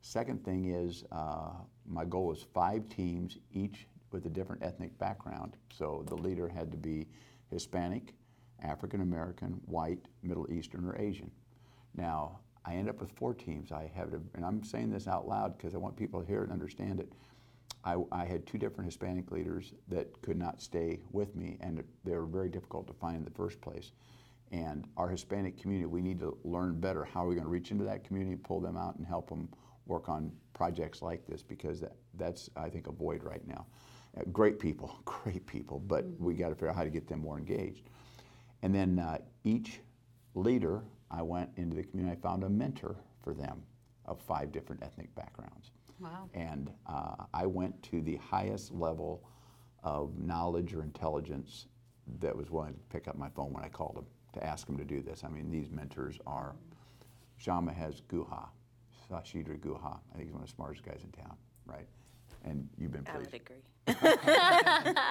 Second 0.00 0.44
thing 0.44 0.66
is 0.66 1.04
uh, 1.12 1.52
my 1.86 2.04
goal 2.04 2.32
is 2.32 2.44
five 2.52 2.88
teams, 2.88 3.38
each 3.52 3.86
with 4.10 4.26
a 4.26 4.30
different 4.30 4.62
ethnic 4.62 4.96
background. 4.98 5.56
So 5.72 6.04
the 6.08 6.16
leader 6.16 6.48
had 6.48 6.70
to 6.70 6.76
be 6.76 7.06
Hispanic, 7.50 8.14
African 8.62 9.00
American, 9.00 9.60
white, 9.66 10.06
Middle 10.22 10.50
Eastern, 10.50 10.84
or 10.84 10.96
Asian. 10.98 11.30
Now, 11.96 12.40
I 12.64 12.74
end 12.74 12.88
up 12.88 13.00
with 13.00 13.10
four 13.12 13.34
teams. 13.34 13.72
I 13.72 13.90
have, 13.94 14.10
to, 14.10 14.20
and 14.34 14.44
I'm 14.44 14.62
saying 14.62 14.90
this 14.90 15.06
out 15.06 15.28
loud 15.28 15.56
because 15.56 15.74
I 15.74 15.78
want 15.78 15.96
people 15.96 16.20
to 16.20 16.26
hear 16.26 16.40
it 16.40 16.44
and 16.44 16.52
understand 16.52 17.00
it. 17.00 17.12
I, 17.84 17.96
I, 18.10 18.24
had 18.24 18.46
two 18.46 18.56
different 18.56 18.86
Hispanic 18.86 19.30
leaders 19.30 19.74
that 19.88 20.22
could 20.22 20.38
not 20.38 20.62
stay 20.62 21.00
with 21.12 21.36
me, 21.36 21.58
and 21.60 21.84
they 22.04 22.12
were 22.12 22.24
very 22.24 22.48
difficult 22.48 22.86
to 22.86 22.94
find 22.94 23.16
in 23.16 23.24
the 23.24 23.30
first 23.30 23.60
place. 23.60 23.92
And 24.52 24.86
our 24.96 25.08
Hispanic 25.08 25.60
community, 25.60 25.86
we 25.86 26.00
need 26.00 26.20
to 26.20 26.36
learn 26.44 26.78
better 26.78 27.04
how 27.04 27.24
are 27.24 27.28
we 27.28 27.34
going 27.34 27.44
to 27.44 27.50
reach 27.50 27.70
into 27.70 27.84
that 27.84 28.04
community, 28.04 28.36
pull 28.36 28.60
them 28.60 28.76
out, 28.76 28.96
and 28.96 29.06
help 29.06 29.28
them 29.28 29.48
work 29.86 30.08
on 30.08 30.30
projects 30.52 31.02
like 31.02 31.26
this 31.26 31.42
because 31.42 31.80
that, 31.80 31.96
that's, 32.14 32.48
I 32.56 32.68
think, 32.68 32.86
a 32.86 32.92
void 32.92 33.24
right 33.24 33.46
now. 33.46 33.66
Uh, 34.16 34.22
great 34.32 34.58
people, 34.58 34.96
great 35.04 35.46
people, 35.46 35.80
but 35.80 36.04
mm-hmm. 36.04 36.24
we 36.24 36.34
got 36.34 36.50
to 36.50 36.54
figure 36.54 36.70
out 36.70 36.76
how 36.76 36.84
to 36.84 36.90
get 36.90 37.08
them 37.08 37.20
more 37.20 37.38
engaged. 37.38 37.90
And 38.62 38.74
then 38.74 38.98
uh, 38.98 39.18
each 39.42 39.80
leader, 40.34 40.82
I 41.10 41.22
went 41.22 41.50
into 41.56 41.76
the 41.76 41.82
community, 41.82 42.16
I 42.18 42.20
found 42.20 42.44
a 42.44 42.48
mentor 42.48 42.96
for 43.22 43.34
them 43.34 43.62
of 44.06 44.20
five 44.20 44.52
different 44.52 44.82
ethnic 44.82 45.14
backgrounds. 45.14 45.70
Wow. 46.00 46.28
And 46.34 46.70
uh, 46.86 47.24
I 47.32 47.46
went 47.46 47.82
to 47.84 48.02
the 48.02 48.16
highest 48.16 48.72
level 48.72 49.28
of 49.82 50.18
knowledge 50.18 50.74
or 50.74 50.82
intelligence 50.82 51.66
that 52.20 52.36
was 52.36 52.50
willing 52.50 52.74
to 52.74 52.80
pick 52.90 53.08
up 53.08 53.16
my 53.16 53.28
phone 53.30 53.52
when 53.52 53.64
I 53.64 53.68
called 53.68 53.96
them 53.96 54.06
to 54.34 54.44
ask 54.44 54.66
them 54.66 54.76
to 54.78 54.84
do 54.84 55.00
this. 55.00 55.24
I 55.24 55.28
mean, 55.28 55.50
these 55.50 55.70
mentors 55.70 56.18
are 56.26 56.54
Shama 57.38 57.72
has 57.72 58.02
Guha, 58.02 58.46
Sashidra 59.10 59.58
Guha. 59.58 59.98
I 60.12 60.16
think 60.16 60.26
he's 60.26 60.32
one 60.32 60.42
of 60.42 60.48
the 60.48 60.54
smartest 60.54 60.84
guys 60.84 61.00
in 61.02 61.10
town, 61.10 61.36
right? 61.66 61.86
And 62.44 62.68
you've 62.78 62.92
been 62.92 63.06
I 63.08 63.16
pleased. 63.16 63.32
would 63.32 63.96
agree. 63.96 65.02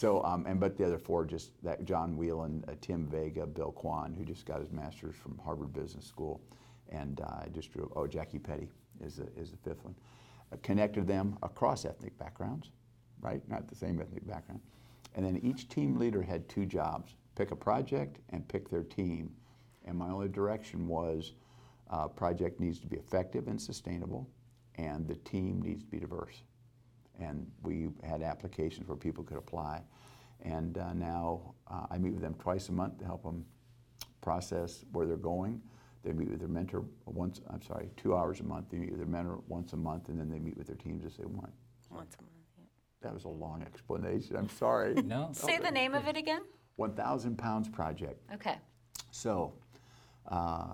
So, 0.00 0.24
um, 0.24 0.46
and 0.46 0.58
but 0.58 0.78
the 0.78 0.86
other 0.86 0.96
four, 0.96 1.26
just 1.26 1.50
that 1.62 1.84
John 1.84 2.16
Whelan, 2.16 2.64
uh, 2.66 2.72
Tim 2.80 3.06
Vega, 3.06 3.46
Bill 3.46 3.70
Kwan, 3.70 4.14
who 4.14 4.24
just 4.24 4.46
got 4.46 4.58
his 4.62 4.72
master's 4.72 5.14
from 5.14 5.36
Harvard 5.44 5.74
Business 5.74 6.06
School, 6.06 6.40
and 6.88 7.20
uh, 7.20 7.42
I 7.44 7.48
just 7.52 7.70
drew, 7.70 7.92
oh, 7.94 8.06
Jackie 8.06 8.38
Petty 8.38 8.70
is 9.04 9.16
the, 9.16 9.28
is 9.38 9.50
the 9.50 9.58
fifth 9.58 9.84
one. 9.84 9.94
Uh, 10.50 10.56
connected 10.62 11.06
them 11.06 11.36
across 11.42 11.84
ethnic 11.84 12.16
backgrounds, 12.16 12.70
right? 13.20 13.46
Not 13.46 13.68
the 13.68 13.74
same 13.74 14.00
ethnic 14.00 14.26
background. 14.26 14.62
And 15.16 15.26
then 15.26 15.38
each 15.42 15.68
team 15.68 15.98
leader 15.98 16.22
had 16.22 16.48
two 16.48 16.64
jobs 16.64 17.16
pick 17.40 17.52
a 17.52 17.56
project 17.56 18.18
and 18.30 18.46
pick 18.48 18.68
their 18.68 18.82
team. 18.82 19.30
And 19.86 19.96
my 19.96 20.10
only 20.10 20.28
direction 20.28 20.86
was 20.86 21.32
uh, 21.90 22.06
project 22.06 22.60
needs 22.60 22.78
to 22.80 22.86
be 22.86 22.96
effective 22.98 23.48
and 23.48 23.58
sustainable, 23.58 24.28
and 24.74 25.08
the 25.08 25.14
team 25.14 25.62
needs 25.62 25.82
to 25.82 25.88
be 25.88 25.98
diverse. 25.98 26.42
And 27.18 27.50
we 27.62 27.88
had 28.04 28.22
applications 28.22 28.88
where 28.88 28.96
people 28.96 29.24
could 29.24 29.38
apply. 29.38 29.82
And 30.42 30.76
uh, 30.76 30.92
now 30.92 31.54
uh, 31.70 31.86
I 31.90 31.96
meet 31.96 32.12
with 32.12 32.20
them 32.20 32.34
twice 32.34 32.68
a 32.68 32.72
month 32.72 32.98
to 32.98 33.06
help 33.06 33.22
them 33.22 33.46
process 34.20 34.84
where 34.92 35.06
they're 35.06 35.16
going. 35.16 35.62
They 36.02 36.12
meet 36.12 36.28
with 36.28 36.40
their 36.40 36.48
mentor 36.48 36.84
once, 37.06 37.40
I'm 37.48 37.62
sorry, 37.62 37.88
two 37.96 38.14
hours 38.14 38.40
a 38.40 38.44
month. 38.44 38.66
They 38.70 38.78
meet 38.78 38.90
with 38.90 39.00
their 39.00 39.08
mentor 39.08 39.40
once 39.48 39.72
a 39.72 39.76
month, 39.78 40.10
and 40.10 40.20
then 40.20 40.30
they 40.30 40.38
meet 40.38 40.58
with 40.58 40.66
their 40.66 40.76
teams 40.76 41.06
as 41.06 41.16
they 41.16 41.26
want. 41.26 41.52
Once 41.90 42.16
a 42.18 42.22
month. 42.22 42.34
Yeah. 42.58 42.64
That 43.02 43.14
was 43.14 43.24
a 43.24 43.28
long 43.28 43.62
explanation. 43.62 44.36
I'm 44.36 44.50
sorry. 44.50 44.94
No. 44.94 45.30
Say 45.32 45.58
the 45.58 45.70
name 45.70 45.94
of 45.94 46.06
it 46.06 46.18
again. 46.18 46.42
1,000 46.80 47.36
Pounds 47.36 47.68
Project. 47.68 48.18
Okay. 48.34 48.56
So, 49.10 49.52
uh, 50.28 50.68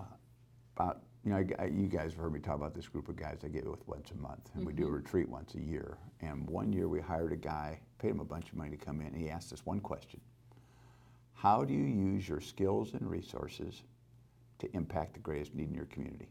about 0.75 1.01
you 1.25 1.31
know, 1.31 1.37
I, 1.59 1.63
I, 1.63 1.65
you 1.65 1.87
guys 1.87 2.11
have 2.13 2.21
heard 2.21 2.31
me 2.31 2.39
talk 2.39 2.55
about 2.55 2.73
this 2.73 2.87
group 2.87 3.09
of 3.09 3.17
guys 3.17 3.39
I 3.43 3.49
get 3.49 3.67
with 3.69 3.85
once 3.87 4.11
a 4.11 4.15
month, 4.15 4.49
and 4.53 4.61
mm-hmm. 4.61 4.67
we 4.67 4.73
do 4.73 4.83
a 4.83 4.85
mm-hmm. 4.85 4.95
retreat 4.95 5.27
once 5.27 5.55
a 5.55 5.59
year. 5.59 5.97
And 6.21 6.49
one 6.49 6.71
year 6.71 6.87
we 6.87 7.01
hired 7.01 7.33
a 7.33 7.35
guy, 7.35 7.81
paid 7.99 8.11
him 8.11 8.21
a 8.21 8.25
bunch 8.25 8.47
of 8.47 8.55
money 8.55 8.71
to 8.71 8.77
come 8.77 9.01
in, 9.01 9.07
and 9.07 9.17
he 9.17 9.29
asked 9.29 9.51
us 9.51 9.65
one 9.65 9.81
question: 9.81 10.21
How 11.33 11.65
do 11.65 11.73
you 11.73 11.83
use 11.83 12.29
your 12.29 12.39
skills 12.39 12.93
and 12.93 13.09
resources 13.09 13.83
to 14.59 14.73
impact 14.73 15.15
the 15.15 15.19
greatest 15.19 15.53
need 15.53 15.67
in 15.67 15.75
your 15.75 15.87
community? 15.87 16.29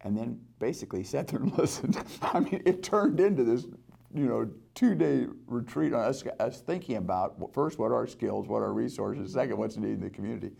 And 0.00 0.18
then 0.18 0.40
basically 0.58 1.04
sat 1.04 1.28
there 1.28 1.40
and 1.40 1.56
listened. 1.58 1.96
I 2.22 2.40
mean, 2.40 2.62
it 2.66 2.82
turned 2.82 3.20
into 3.20 3.44
this, 3.44 3.66
you 4.14 4.26
know, 4.26 4.50
two-day 4.74 5.26
retreat 5.46 5.92
on 5.92 6.00
us, 6.00 6.24
us 6.40 6.60
thinking 6.60 6.96
about 6.96 7.52
first 7.52 7.78
what 7.78 7.90
are 7.90 7.96
our 7.96 8.06
skills, 8.06 8.48
what 8.48 8.58
are 8.58 8.66
our 8.66 8.72
resources, 8.72 9.32
second 9.32 9.56
what's 9.56 9.76
needed 9.76 9.98
in 9.98 10.00
the 10.00 10.10
community, 10.10 10.52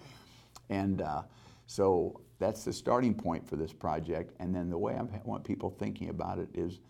and 0.69 1.01
uh, 1.03 1.23
so 1.67 2.21
that's 2.39 2.65
the 2.65 2.73
starting 2.73 3.15
point 3.15 3.49
for 3.49 3.57
this 3.57 3.73
project. 3.73 4.35
And 4.41 4.55
then 4.55 4.71
the 4.71 4.79
way 4.79 4.95
I 4.95 5.03
want 5.25 5.45
people 5.45 5.71
thinking 5.71 6.11
about 6.11 6.39
it 6.39 6.49
is, 6.55 6.81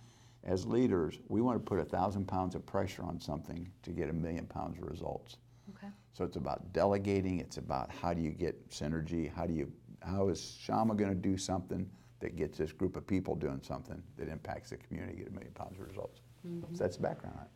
as 0.45 0.67
leaders, 0.67 1.19
we 1.29 1.41
want 1.41 1.57
to 1.59 1.65
put 1.65 1.79
a 1.79 1.85
thousand 1.85 2.27
pounds 2.27 2.55
of 2.55 2.65
pressure 2.67 3.03
on 3.03 3.21
something 3.21 3.69
to 3.83 3.91
get 3.91 4.09
a 4.09 4.13
million 4.13 4.47
pounds 4.47 4.79
of 4.79 4.85
results. 4.85 5.39
Okay. 5.77 5.89
So 6.13 6.25
it's 6.25 6.37
about 6.37 6.73
delegating. 6.73 7.41
It's 7.41 7.57
about 7.57 7.91
how 7.91 8.15
do 8.15 8.23
you 8.23 8.31
get 8.31 8.71
synergy? 8.71 9.33
How 9.33 9.47
do 9.47 9.53
you? 9.53 9.73
How 10.03 10.29
is 10.29 10.57
Shama 10.61 10.95
going 10.95 11.11
to 11.11 11.17
do 11.17 11.37
something 11.37 11.89
that 12.21 12.37
gets 12.37 12.59
this 12.59 12.73
group 12.73 12.97
of 12.97 13.07
people 13.07 13.35
doing 13.35 13.61
something 13.63 14.01
that 14.17 14.29
impacts 14.29 14.71
the 14.71 14.77
community, 14.77 15.19
get 15.19 15.29
a 15.29 15.31
million 15.31 15.53
pounds 15.53 15.79
of 15.79 15.87
results? 15.87 16.21
Mm-hmm. 16.47 16.75
So 16.75 16.85
that's 16.85 16.97
the 16.97 17.03
background 17.03 17.37
on 17.39 17.45
it. 17.45 17.51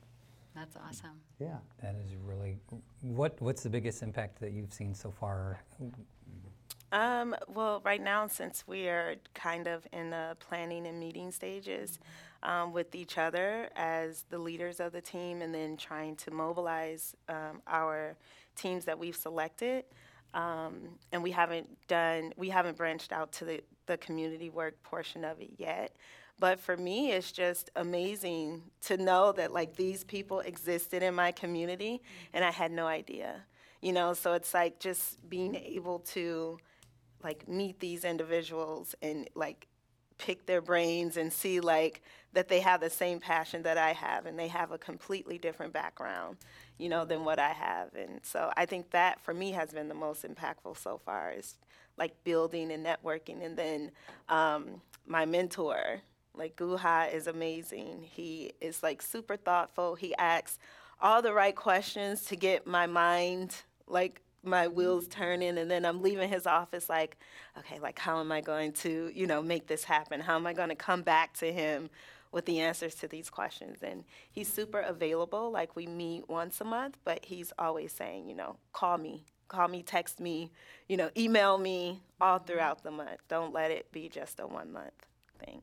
That's 0.54 0.76
awesome. 0.76 1.20
Yeah. 1.38 1.58
That 1.80 1.94
is 2.04 2.14
really. 2.24 2.58
What 3.02 3.40
What's 3.40 3.62
the 3.62 3.70
biggest 3.70 4.02
impact 4.02 4.40
that 4.40 4.52
you've 4.52 4.72
seen 4.72 4.94
so 4.94 5.10
far 5.10 5.60
um, 6.92 7.36
well, 7.48 7.80
right 7.84 8.02
now, 8.02 8.26
since 8.26 8.66
we 8.66 8.88
are 8.88 9.14
kind 9.34 9.68
of 9.68 9.86
in 9.92 10.10
the 10.10 10.36
planning 10.40 10.86
and 10.86 10.98
meeting 10.98 11.30
stages 11.30 12.00
um, 12.42 12.72
with 12.72 12.94
each 12.94 13.16
other 13.16 13.68
as 13.76 14.24
the 14.30 14.38
leaders 14.38 14.80
of 14.80 14.92
the 14.92 15.00
team, 15.00 15.40
and 15.40 15.54
then 15.54 15.76
trying 15.76 16.16
to 16.16 16.32
mobilize 16.32 17.14
um, 17.28 17.62
our 17.68 18.16
teams 18.56 18.84
that 18.86 18.98
we've 18.98 19.14
selected, 19.14 19.84
um, 20.34 20.88
and 21.12 21.22
we 21.22 21.30
haven't 21.30 21.68
done, 21.86 22.32
we 22.36 22.48
haven't 22.48 22.76
branched 22.76 23.12
out 23.12 23.30
to 23.32 23.44
the, 23.44 23.60
the 23.86 23.96
community 23.98 24.50
work 24.50 24.82
portion 24.82 25.24
of 25.24 25.40
it 25.40 25.50
yet. 25.58 25.94
But 26.40 26.58
for 26.58 26.76
me, 26.76 27.12
it's 27.12 27.30
just 27.30 27.70
amazing 27.76 28.62
to 28.86 28.96
know 28.96 29.30
that 29.32 29.52
like 29.52 29.76
these 29.76 30.04
people 30.04 30.40
existed 30.40 31.02
in 31.02 31.14
my 31.14 31.32
community, 31.32 32.02
and 32.32 32.42
I 32.44 32.50
had 32.50 32.72
no 32.72 32.86
idea. 32.86 33.42
You 33.82 33.92
know, 33.92 34.14
so 34.14 34.32
it's 34.32 34.52
like 34.54 34.80
just 34.80 35.28
being 35.28 35.54
able 35.54 36.00
to 36.00 36.58
like 37.22 37.46
meet 37.46 37.78
these 37.78 38.04
individuals 38.04 38.94
and 39.02 39.28
like 39.34 39.66
pick 40.16 40.46
their 40.46 40.60
brains 40.60 41.16
and 41.16 41.32
see 41.32 41.60
like 41.60 42.02
that 42.32 42.48
they 42.48 42.60
have 42.60 42.80
the 42.80 42.90
same 42.90 43.20
passion 43.20 43.62
that 43.62 43.78
I 43.78 43.92
have 43.92 44.26
and 44.26 44.38
they 44.38 44.48
have 44.48 44.70
a 44.70 44.78
completely 44.78 45.38
different 45.38 45.72
background, 45.72 46.36
you 46.78 46.88
know, 46.88 47.04
than 47.04 47.24
what 47.24 47.38
I 47.38 47.50
have. 47.50 47.94
And 47.94 48.20
so 48.22 48.50
I 48.56 48.66
think 48.66 48.90
that 48.90 49.20
for 49.20 49.34
me 49.34 49.52
has 49.52 49.72
been 49.72 49.88
the 49.88 49.94
most 49.94 50.24
impactful 50.24 50.78
so 50.78 50.98
far 51.04 51.32
is 51.32 51.56
like 51.96 52.22
building 52.24 52.70
and 52.70 52.84
networking. 52.84 53.44
And 53.44 53.56
then 53.56 53.90
um, 54.28 54.80
my 55.06 55.24
mentor, 55.26 56.02
like 56.34 56.56
Guha 56.56 57.12
is 57.12 57.26
amazing. 57.26 58.02
He 58.02 58.52
is 58.60 58.82
like 58.82 59.02
super 59.02 59.36
thoughtful. 59.36 59.94
He 59.94 60.14
asks 60.16 60.58
all 61.00 61.22
the 61.22 61.32
right 61.32 61.56
questions 61.56 62.24
to 62.26 62.36
get 62.36 62.66
my 62.66 62.86
mind 62.86 63.62
like 63.86 64.20
my 64.42 64.68
wheels 64.68 65.06
mm-hmm. 65.06 65.20
turning 65.20 65.58
and 65.58 65.70
then 65.70 65.84
I'm 65.84 66.02
leaving 66.02 66.28
his 66.28 66.46
office 66.46 66.88
like, 66.88 67.18
okay, 67.58 67.78
like 67.78 67.98
how 67.98 68.20
am 68.20 68.32
I 68.32 68.40
going 68.40 68.72
to, 68.74 69.10
you 69.14 69.26
know, 69.26 69.42
make 69.42 69.66
this 69.66 69.84
happen? 69.84 70.20
How 70.20 70.36
am 70.36 70.46
I 70.46 70.52
going 70.52 70.68
to 70.70 70.74
come 70.74 71.02
back 71.02 71.34
to 71.38 71.52
him 71.52 71.90
with 72.32 72.46
the 72.46 72.60
answers 72.60 72.94
to 72.96 73.08
these 73.08 73.28
questions? 73.28 73.82
And 73.82 74.04
he's 74.30 74.48
super 74.48 74.80
available, 74.80 75.50
like 75.50 75.76
we 75.76 75.86
meet 75.86 76.28
once 76.28 76.60
a 76.60 76.64
month, 76.64 76.96
but 77.04 77.24
he's 77.24 77.52
always 77.58 77.92
saying, 77.92 78.28
you 78.28 78.34
know, 78.34 78.56
call 78.72 78.96
me, 78.96 79.24
call 79.48 79.68
me, 79.68 79.82
text 79.82 80.20
me, 80.20 80.50
you 80.88 80.96
know, 80.96 81.10
email 81.16 81.58
me 81.58 82.00
all 82.20 82.38
mm-hmm. 82.38 82.46
throughout 82.46 82.82
the 82.82 82.90
month. 82.90 83.20
Don't 83.28 83.52
let 83.52 83.70
it 83.70 83.90
be 83.92 84.08
just 84.08 84.40
a 84.40 84.46
one 84.46 84.72
month 84.72 85.06
thing. 85.44 85.60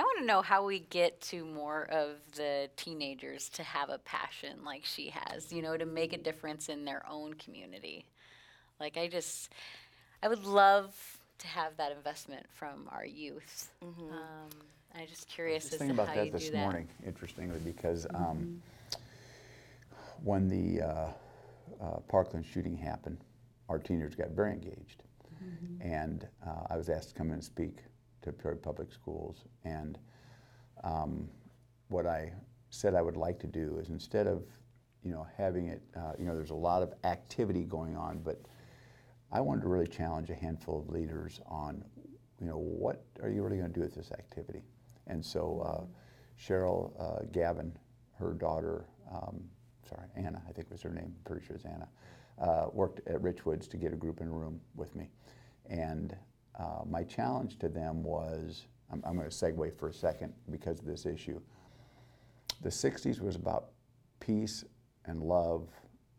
I 0.00 0.02
want 0.02 0.20
to 0.20 0.24
know 0.24 0.40
how 0.40 0.64
we 0.64 0.78
get 0.78 1.20
to 1.22 1.44
more 1.44 1.82
of 1.90 2.16
the 2.34 2.70
teenagers 2.76 3.50
to 3.50 3.62
have 3.62 3.90
a 3.90 3.98
passion 3.98 4.56
like 4.64 4.82
she 4.82 5.10
has, 5.10 5.52
you 5.52 5.60
know, 5.60 5.76
to 5.76 5.84
make 5.84 6.14
a 6.14 6.16
difference 6.16 6.70
in 6.70 6.86
their 6.86 7.04
own 7.06 7.34
community. 7.34 8.06
Like, 8.80 8.96
I 8.96 9.08
just, 9.08 9.52
I 10.22 10.28
would 10.28 10.42
love 10.46 10.94
to 11.40 11.46
have 11.46 11.76
that 11.76 11.92
investment 11.92 12.46
from 12.54 12.88
our 12.90 13.04
youth. 13.04 13.68
Mm-hmm. 13.84 14.10
Um, 14.10 14.48
I'm 14.94 15.06
just 15.06 15.28
curious 15.28 15.64
I 15.64 15.66
was 15.66 15.72
as 15.74 15.78
thinking 15.80 15.96
to 15.98 16.02
about 16.02 16.14
that 16.14 16.24
you 16.24 16.32
this 16.32 16.46
do 16.46 16.52
that. 16.52 16.62
morning, 16.62 16.88
interestingly, 17.06 17.58
because 17.62 18.06
um, 18.14 18.60
mm-hmm. 18.94 18.96
when 20.24 20.48
the 20.48 20.80
uh, 20.80 21.08
uh, 21.78 21.98
Parkland 22.08 22.46
shooting 22.46 22.74
happened, 22.74 23.18
our 23.68 23.78
teenagers 23.78 24.14
got 24.14 24.30
very 24.30 24.52
engaged. 24.52 25.02
Mm-hmm. 25.44 25.92
And 25.92 26.26
uh, 26.46 26.68
I 26.70 26.78
was 26.78 26.88
asked 26.88 27.10
to 27.10 27.14
come 27.16 27.26
in 27.26 27.34
and 27.34 27.44
speak 27.44 27.80
to 28.22 28.32
Peoria 28.32 28.58
Public 28.58 28.92
Schools. 28.92 29.44
And 29.64 29.98
um, 30.84 31.28
what 31.88 32.06
I 32.06 32.32
said 32.70 32.94
I 32.94 33.02
would 33.02 33.16
like 33.16 33.38
to 33.40 33.46
do 33.46 33.78
is 33.80 33.88
instead 33.88 34.26
of, 34.26 34.44
you 35.02 35.12
know, 35.12 35.26
having 35.36 35.68
it, 35.68 35.82
uh, 35.96 36.12
you 36.18 36.24
know, 36.26 36.34
there's 36.34 36.50
a 36.50 36.54
lot 36.54 36.82
of 36.82 36.92
activity 37.04 37.64
going 37.64 37.96
on, 37.96 38.20
but 38.20 38.40
I 39.32 39.40
wanted 39.40 39.62
to 39.62 39.68
really 39.68 39.86
challenge 39.86 40.30
a 40.30 40.34
handful 40.34 40.78
of 40.80 40.88
leaders 40.88 41.40
on, 41.46 41.84
you 42.40 42.46
know, 42.46 42.58
what 42.58 43.04
are 43.22 43.30
you 43.30 43.42
really 43.42 43.58
going 43.58 43.72
to 43.72 43.74
do 43.74 43.82
with 43.82 43.94
this 43.94 44.12
activity? 44.12 44.62
And 45.06 45.24
so 45.24 45.60
uh, 45.60 45.84
Cheryl 46.40 46.92
uh, 46.98 47.24
Gavin, 47.32 47.76
her 48.18 48.32
daughter, 48.34 48.86
um, 49.12 49.42
sorry, 49.88 50.06
Anna, 50.16 50.42
I 50.48 50.52
think 50.52 50.70
was 50.70 50.82
her 50.82 50.90
name, 50.90 51.14
I'm 51.16 51.24
pretty 51.24 51.46
sure 51.46 51.56
it's 51.56 51.64
Anna, 51.64 51.88
uh, 52.40 52.66
worked 52.72 53.06
at 53.08 53.20
Richwoods 53.20 53.68
to 53.70 53.76
get 53.76 53.92
a 53.92 53.96
group 53.96 54.20
in 54.20 54.28
a 54.28 54.32
room 54.32 54.60
with 54.74 54.94
me. 54.94 55.08
And 55.68 56.16
uh, 56.60 56.82
my 56.88 57.02
challenge 57.02 57.58
to 57.58 57.68
them 57.68 58.02
was, 58.02 58.66
I'm, 58.92 59.02
I'm 59.06 59.16
going 59.16 59.28
to 59.28 59.34
segue 59.34 59.78
for 59.78 59.88
a 59.88 59.92
second 59.92 60.32
because 60.50 60.78
of 60.78 60.84
this 60.84 61.06
issue. 61.06 61.40
The 62.62 62.68
60s 62.68 63.20
was 63.20 63.36
about 63.36 63.70
peace 64.20 64.64
and 65.06 65.22
love 65.22 65.68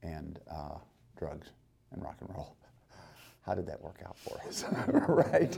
and 0.02 0.40
uh, 0.50 0.78
drugs 1.18 1.50
and 1.92 2.02
rock 2.02 2.18
and 2.22 2.30
roll. 2.36 2.56
How 3.44 3.56
did 3.56 3.66
that 3.68 3.82
work 3.82 4.02
out 4.06 4.18
for 4.18 4.40
us? 4.48 4.66
right? 5.08 5.58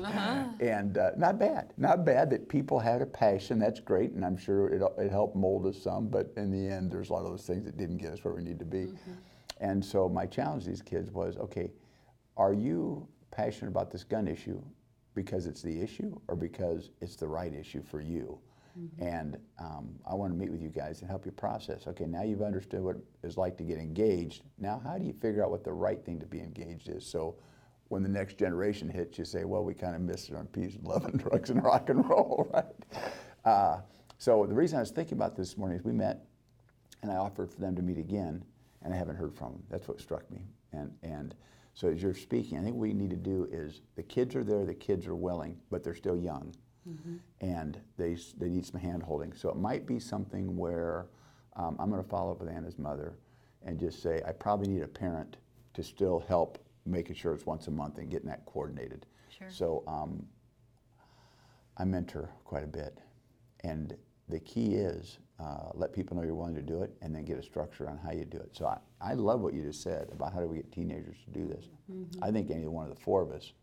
And 0.62 0.98
uh, 0.98 1.12
not 1.18 1.38
bad. 1.38 1.74
Not 1.78 2.06
bad 2.06 2.30
that 2.30 2.48
people 2.48 2.80
had 2.80 3.02
a 3.02 3.06
passion. 3.06 3.60
That's 3.60 3.82
great. 3.82 4.12
And 4.12 4.24
I'm 4.24 4.38
sure 4.38 4.70
it, 4.70 4.82
it 4.98 5.12
helped 5.12 5.36
mold 5.36 5.66
us 5.66 5.82
some. 5.82 6.08
But 6.08 6.32
in 6.38 6.50
the 6.50 6.74
end, 6.74 6.92
there's 6.92 7.10
a 7.10 7.14
lot 7.14 7.24
of 7.24 7.32
those 7.32 7.46
things 7.46 7.66
that 7.66 7.78
didn't 7.78 7.98
get 7.98 8.14
us 8.14 8.24
where 8.24 8.34
we 8.34 8.42
need 8.42 8.60
to 8.60 8.66
be. 8.66 8.88
And 9.60 9.84
so 9.84 10.08
my 10.08 10.26
challenge 10.26 10.64
to 10.64 10.70
these 10.70 10.82
kids 10.82 11.12
was 11.12 11.38
okay, 11.38 11.72
are 12.38 12.54
you 12.54 13.08
passionate 13.34 13.70
about 13.70 13.92
this 13.92 14.04
gun 14.04 14.28
issue 14.28 14.62
because 15.16 15.46
it's 15.46 15.62
the 15.62 15.82
issue 15.82 16.20
or 16.28 16.36
because 16.36 16.92
it's 17.02 17.16
the 17.16 17.28
right 17.28 17.54
issue 17.54 17.84
for 17.84 18.02
you? 18.02 18.40
And 19.00 19.38
um, 19.60 19.96
I 20.10 20.16
want 20.16 20.34
to 20.34 20.38
meet 20.38 20.52
with 20.52 20.62
you 20.62 20.70
guys 20.70 21.02
and 21.02 21.10
help 21.10 21.26
you 21.26 21.32
process. 21.32 21.86
Okay, 21.88 22.06
now 22.06 22.24
you've 22.24 22.42
understood 22.42 22.82
what 22.82 22.96
it's 23.24 23.38
like 23.38 23.56
to 23.58 23.64
get 23.64 23.78
engaged. 23.78 24.44
Now, 24.58 24.82
how 24.84 24.98
do 24.98 25.06
you 25.06 25.14
figure 25.14 25.44
out 25.44 25.52
what 25.52 25.64
the 25.64 25.74
right 25.74 26.04
thing 26.04 26.20
to 26.20 26.26
be 26.26 26.40
engaged 26.40 26.90
is? 26.90 27.06
So 27.06 27.36
when 27.90 28.02
the 28.02 28.10
next 28.10 28.40
generation 28.40 28.90
hits, 28.90 29.20
you 29.20 29.26
say, 29.26 29.44
well, 29.44 29.64
we 29.64 29.76
kind 29.76 29.96
of 29.96 30.02
missed 30.02 30.30
it 30.30 30.36
on 30.36 30.48
peace 30.48 30.76
and 30.76 30.84
love 30.88 31.06
and 31.06 31.20
drugs 31.20 31.52
and 31.52 31.64
rock 31.64 31.90
and 31.90 32.08
roll, 32.10 32.50
right? 32.54 32.66
Uh, 33.46 33.82
so 34.18 34.46
the 34.48 34.56
reason 34.56 34.78
I 34.78 34.82
was 34.82 34.92
thinking 34.92 35.18
about 35.20 35.36
this 35.36 35.56
morning 35.56 35.78
is 35.78 35.84
we 35.84 35.92
met 35.92 36.26
and 37.04 37.12
I 37.12 37.18
offered 37.18 37.52
for 37.52 37.60
them 37.60 37.76
to 37.76 37.82
meet 37.82 37.98
again, 37.98 38.44
and 38.82 38.94
I 38.94 38.98
haven't 38.98 39.18
heard 39.18 39.36
from 39.36 39.52
them. 39.52 39.64
That's 39.70 39.88
what 39.88 40.00
struck 40.00 40.30
me. 40.32 40.40
And, 40.72 40.92
and 41.04 41.36
so 41.74 41.90
as 41.90 42.02
you're 42.02 42.14
speaking, 42.14 42.58
I 42.58 42.62
think 42.62 42.76
what 42.76 42.82
we 42.82 42.94
need 42.94 43.10
to 43.10 43.16
do 43.16 43.48
is 43.52 43.82
the 43.96 44.04
kids 44.04 44.36
are 44.36 44.44
there, 44.44 44.66
the 44.66 44.76
kids 44.76 45.08
are 45.08 45.16
willing, 45.16 45.58
but 45.72 45.84
they're 45.84 45.96
still 45.96 46.18
young. 46.18 46.54
And 47.42 47.80
they, 47.98 48.18
they 48.38 48.50
need 48.50 48.66
some 48.66 48.80
hand 48.80 49.04
holding. 49.04 49.34
So 49.34 49.50
it 49.50 49.56
might 49.56 49.88
be 49.88 50.00
something 50.00 50.56
where 50.58 51.08
um, 51.56 51.78
I'm 51.80 51.90
going 51.90 52.04
to 52.04 52.10
follow 52.10 52.32
up 52.32 52.40
with 52.42 52.50
Anna's 52.50 52.78
mother 52.78 53.16
and 53.66 53.80
just 53.80 54.04
say, 54.04 54.22
I 54.28 54.34
probably 54.34 54.68
need 54.68 54.84
a 54.84 54.88
parent 54.88 55.38
to 55.74 55.84
still 55.84 56.24
help 56.28 56.60
making 56.86 57.16
sure 57.16 57.34
it's 57.34 57.46
once 57.46 57.68
a 57.68 57.72
month 57.72 57.98
and 57.98 58.10
getting 58.10 58.28
that 58.28 58.46
coordinated. 58.46 59.06
Sure. 59.30 59.48
So 59.50 59.84
um, 59.88 60.26
I 61.78 61.86
mentor 61.86 62.30
quite 62.44 62.64
a 62.64 62.68
bit. 62.68 63.00
And 63.62 63.96
the 64.30 64.40
key 64.40 64.76
is 64.76 65.20
uh, 65.40 65.70
let 65.74 65.94
people 65.94 66.16
know 66.16 66.24
you're 66.24 66.36
willing 66.36 66.56
to 66.56 66.62
do 66.62 66.84
it 66.84 66.92
and 67.02 67.14
then 67.16 67.26
get 67.26 67.38
a 67.38 67.44
structure 67.44 67.90
on 67.90 67.98
how 67.98 68.12
you 68.12 68.26
do 68.26 68.38
it. 68.38 68.50
So 68.54 68.66
I, 68.66 68.78
I 69.02 69.14
love 69.14 69.42
what 69.42 69.54
you 69.54 69.64
just 69.64 69.82
said 69.82 70.10
about 70.12 70.34
how 70.34 70.40
do 70.40 70.48
we 70.48 70.58
get 70.58 70.72
teenagers 70.72 71.18
to 71.26 71.40
do 71.40 71.48
this. 71.48 71.66
Mm-hmm. 71.92 72.24
I 72.24 72.32
think 72.32 72.52
any 72.52 72.68
one 72.68 72.88
of 72.88 72.96
the 72.96 73.02
four 73.02 73.22
of 73.22 73.32
us 73.32 73.54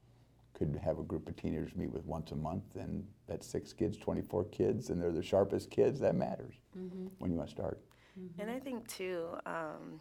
could 0.53 0.79
have 0.85 0.99
a 0.99 1.03
group 1.03 1.29
of 1.29 1.37
teenagers 1.37 1.75
meet 1.75 1.91
with 1.91 2.05
once 2.05 2.33
a 2.33 2.37
month 2.37 2.65
and 2.75 3.07
that's 3.27 3.47
six 3.47 3.73
kids, 3.73 3.97
24 3.97 4.45
kids, 4.47 4.91
and 4.91 5.01
they're 5.01 5.13
the 5.13 5.23
sharpest 5.23 5.71
kids. 5.71 6.01
That 6.01 6.15
matters 6.15 6.55
mm-hmm. 6.77 7.07
when 7.19 7.31
you 7.31 7.39
want 7.39 7.49
to 7.49 7.55
start. 7.55 7.81
Mm-hmm. 8.21 8.41
And 8.41 8.51
I 8.51 8.59
think 8.59 8.87
too, 8.89 9.29
um, 9.47 10.01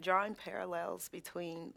drawing 0.00 0.34
parallels 0.34 1.08
between 1.08 1.72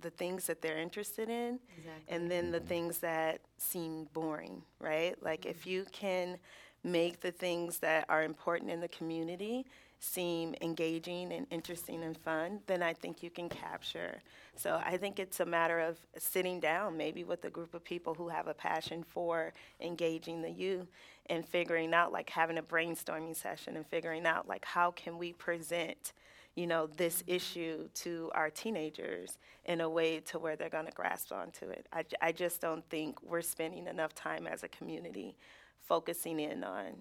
the 0.00 0.10
things 0.10 0.46
that 0.46 0.62
they're 0.62 0.78
interested 0.78 1.28
in 1.28 1.60
and 2.08 2.30
then 2.30 2.50
the 2.50 2.60
things 2.60 2.98
that 2.98 3.42
seem 3.58 4.08
boring, 4.14 4.62
right? 4.78 5.14
Like 5.22 5.44
if 5.44 5.66
you 5.66 5.84
can 5.92 6.38
make 6.82 7.20
the 7.20 7.32
things 7.32 7.78
that 7.78 8.06
are 8.08 8.22
important 8.22 8.70
in 8.70 8.80
the 8.80 8.88
community 8.88 9.66
seem 10.00 10.54
engaging 10.62 11.30
and 11.32 11.46
interesting 11.50 12.02
and 12.02 12.16
fun, 12.16 12.60
then 12.66 12.82
I 12.82 12.94
think 12.94 13.22
you 13.22 13.28
can 13.28 13.50
capture. 13.50 14.20
So 14.56 14.80
I 14.84 14.96
think 14.96 15.18
it's 15.18 15.40
a 15.40 15.46
matter 15.46 15.78
of 15.78 15.98
sitting 16.16 16.58
down 16.58 16.96
maybe 16.96 17.22
with 17.22 17.44
a 17.44 17.50
group 17.50 17.74
of 17.74 17.84
people 17.84 18.14
who 18.14 18.28
have 18.28 18.48
a 18.48 18.54
passion 18.54 19.04
for 19.04 19.52
engaging 19.78 20.40
the 20.40 20.50
youth 20.50 20.90
and 21.26 21.44
figuring 21.46 21.92
out 21.92 22.12
like 22.12 22.30
having 22.30 22.56
a 22.56 22.62
brainstorming 22.62 23.36
session 23.36 23.76
and 23.76 23.86
figuring 23.86 24.26
out 24.26 24.48
like 24.48 24.64
how 24.64 24.90
can 24.90 25.18
we 25.18 25.32
present 25.34 26.14
you 26.56 26.66
know 26.66 26.88
this 26.96 27.22
issue 27.26 27.88
to 27.94 28.30
our 28.34 28.50
teenagers 28.50 29.38
in 29.66 29.80
a 29.80 29.88
way 29.88 30.18
to 30.18 30.38
where 30.38 30.56
they're 30.56 30.68
going 30.68 30.86
to 30.86 30.92
grasp 30.92 31.32
onto 31.32 31.68
it 31.68 31.86
I, 31.92 32.04
I 32.20 32.32
just 32.32 32.60
don't 32.60 32.84
think 32.90 33.22
we're 33.22 33.42
spending 33.42 33.86
enough 33.86 34.14
time 34.14 34.46
as 34.48 34.64
a 34.64 34.68
community 34.68 35.36
focusing 35.82 36.40
in 36.40 36.64
on 36.64 36.92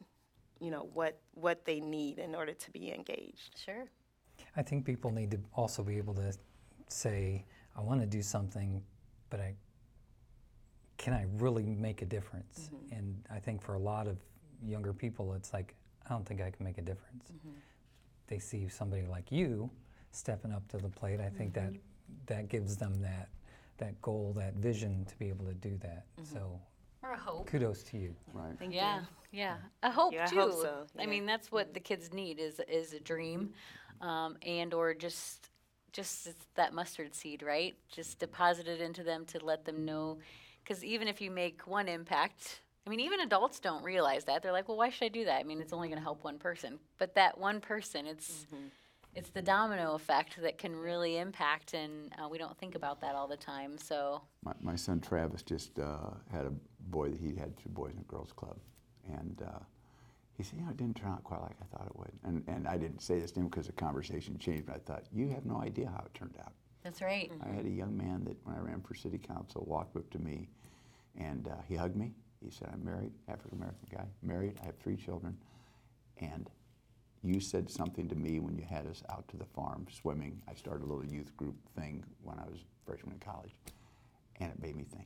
you 0.59 0.71
know 0.71 0.89
what 0.93 1.19
what 1.33 1.65
they 1.65 1.79
need 1.79 2.19
in 2.19 2.35
order 2.35 2.53
to 2.53 2.71
be 2.71 2.93
engaged 2.93 3.57
Sure. 3.63 3.87
I 4.55 4.61
think 4.61 4.85
people 4.85 5.11
need 5.11 5.31
to 5.31 5.39
also 5.53 5.83
be 5.83 5.97
able 5.97 6.13
to 6.15 6.33
say, 6.87 7.45
I 7.75 7.81
want 7.81 8.01
to 8.01 8.07
do 8.07 8.21
something, 8.21 8.81
but 9.29 9.39
I 9.39 9.55
can 10.97 11.13
I 11.13 11.25
really 11.37 11.63
make 11.63 12.01
a 12.01 12.05
difference? 12.05 12.71
Mm-hmm. 12.73 12.95
And 12.95 13.23
I 13.31 13.39
think 13.39 13.61
for 13.61 13.75
a 13.75 13.79
lot 13.79 14.07
of 14.07 14.17
younger 14.65 14.91
people, 14.91 15.33
it's 15.33 15.53
like, 15.53 15.75
I 16.05 16.09
don't 16.09 16.25
think 16.25 16.41
I 16.41 16.49
can 16.49 16.65
make 16.65 16.77
a 16.77 16.81
difference. 16.81 17.31
Mm-hmm. 17.31 17.55
They 18.27 18.39
see 18.39 18.67
somebody 18.67 19.05
like 19.05 19.31
you 19.31 19.69
stepping 20.11 20.51
up 20.51 20.67
to 20.69 20.77
the 20.77 20.89
plate. 20.89 21.21
I 21.21 21.29
think 21.29 21.53
that 21.53 21.71
mm-hmm. 21.71 22.25
that 22.25 22.49
gives 22.49 22.75
them 22.75 23.01
that 23.01 23.29
that 23.77 24.01
goal, 24.01 24.33
that 24.35 24.55
vision 24.55 25.05
to 25.05 25.15
be 25.17 25.29
able 25.29 25.45
to 25.45 25.53
do 25.53 25.77
that. 25.77 26.05
So 26.21 26.59
Or 27.03 27.13
a 27.13 27.17
hope. 27.17 27.47
kudos 27.47 27.83
to 27.83 27.97
you. 27.97 28.15
Right. 28.33 28.57
Thank 28.59 28.73
Yeah, 28.73 28.99
you. 28.99 29.07
yeah. 29.31 29.57
A 29.83 29.91
hope 29.91 30.13
Yeah, 30.13 30.25
I 30.25 30.29
too. 30.29 30.39
hope 30.41 30.61
so, 30.61 30.85
I 30.99 31.05
mean, 31.05 31.25
that's 31.25 31.51
what 31.51 31.73
the 31.73 31.79
kids 31.79 32.13
need 32.13 32.39
is 32.39 32.59
is 32.67 32.93
a 32.93 32.99
dream, 32.99 33.53
um, 34.01 34.37
and 34.45 34.73
or 34.73 34.93
just 34.93 35.49
just 35.91 36.29
that 36.55 36.73
mustard 36.73 37.15
seed, 37.15 37.41
right? 37.41 37.75
Just 37.89 38.19
deposit 38.19 38.67
it 38.67 38.81
into 38.81 39.03
them 39.03 39.25
to 39.27 39.43
let 39.43 39.65
them 39.65 39.85
know, 39.85 40.19
because 40.63 40.83
even 40.83 41.07
if 41.07 41.21
you 41.21 41.31
make 41.31 41.67
one 41.67 41.87
impact. 41.87 42.61
I 42.87 42.89
mean, 42.89 43.01
even 43.01 43.19
adults 43.19 43.59
don't 43.59 43.83
realize 43.83 44.23
that. 44.25 44.41
They're 44.41 44.53
like, 44.53 44.67
"Well, 44.67 44.77
why 44.77 44.89
should 44.89 45.05
I 45.05 45.09
do 45.09 45.25
that? 45.25 45.39
I 45.39 45.43
mean, 45.43 45.61
it's 45.61 45.73
only 45.73 45.89
going 45.89 45.99
to 45.99 46.03
help 46.03 46.23
one 46.23 46.39
person." 46.39 46.79
But 46.97 47.13
that 47.15 47.37
one 47.37 47.61
person, 47.61 48.07
it's 48.07 48.47
it's 49.13 49.29
the 49.29 49.43
domino 49.43 49.93
effect 49.93 50.41
that 50.41 50.57
can 50.57 50.75
really 50.75 51.17
impact, 51.17 51.75
and 51.75 52.11
uh, 52.17 52.27
we 52.27 52.39
don't 52.39 52.57
think 52.57 52.73
about 52.73 52.99
that 53.01 53.13
all 53.13 53.27
the 53.27 53.37
time. 53.37 53.77
So, 53.77 54.21
My, 54.43 54.53
my 54.61 54.75
son 54.75 55.01
Travis 55.01 55.43
just 55.43 55.77
uh, 55.77 56.11
had 56.31 56.45
a 56.45 56.51
boy 56.89 57.09
that 57.09 57.19
he 57.19 57.35
had 57.35 57.55
through 57.57 57.71
Boys 57.71 57.93
and 57.95 58.07
Girls 58.07 58.31
Club, 58.31 58.57
and 59.07 59.41
uh, 59.45 59.59
he 60.37 60.43
said, 60.43 60.59
"You 60.59 60.65
know, 60.65 60.71
it 60.71 60.77
didn't 60.77 60.95
turn 60.95 61.11
out 61.11 61.23
quite 61.23 61.41
like 61.41 61.55
I 61.61 61.65
thought 61.75 61.87
it 61.87 61.95
would." 61.97 62.11
And 62.23 62.43
and 62.47 62.67
I 62.67 62.77
didn't 62.77 63.01
say 63.01 63.19
this 63.19 63.31
to 63.33 63.39
him 63.41 63.47
because 63.47 63.67
the 63.67 63.73
conversation 63.73 64.37
changed. 64.37 64.65
But 64.67 64.75
I 64.75 64.79
thought, 64.79 65.03
"You 65.11 65.29
have 65.29 65.45
no 65.45 65.61
idea 65.61 65.87
how 65.87 66.03
it 66.05 66.13
turned 66.13 66.35
out." 66.39 66.53
that's 66.83 67.01
right. 67.01 67.29
I 67.43 67.53
had 67.53 67.65
a 67.65 67.69
young 67.69 67.95
man 67.97 68.23
that, 68.23 68.37
when 68.45 68.55
I 68.55 68.59
ran 68.59 68.81
for 68.81 68.95
city 68.95 69.17
council, 69.17 69.65
walked 69.67 69.97
up 69.97 70.09
to 70.11 70.19
me, 70.19 70.47
and 71.17 71.47
uh, 71.47 71.55
he 71.67 71.75
hugged 71.75 71.97
me. 71.97 72.13
He 72.43 72.49
said, 72.51 72.69
"I'm 72.73 72.83
married, 72.83 73.11
African 73.27 73.57
American 73.57 73.87
guy, 73.91 74.05
married. 74.23 74.55
I 74.61 74.65
have 74.65 74.77
three 74.77 74.95
children, 74.97 75.37
and." 76.19 76.49
You 77.21 77.41
said 77.41 77.69
something 77.69 78.07
to 78.07 78.15
me 78.15 78.39
when 78.39 78.55
you 78.55 78.63
had 78.63 78.87
us 78.87 79.03
out 79.09 79.27
to 79.27 79.35
the 79.35 79.43
farm 79.43 79.87
swimming. 79.91 80.41
I 80.47 80.53
started 80.53 80.85
a 80.85 80.87
little 80.87 81.03
youth 81.05 81.35
group 81.35 81.57
thing 81.75 82.01
when 82.23 82.39
I 82.39 82.45
was 82.45 82.59
freshman 82.85 83.15
in 83.15 83.19
college, 83.19 83.51
and 84.39 84.49
it 84.49 84.61
made 84.61 84.77
me 84.77 84.85
think. 84.85 85.05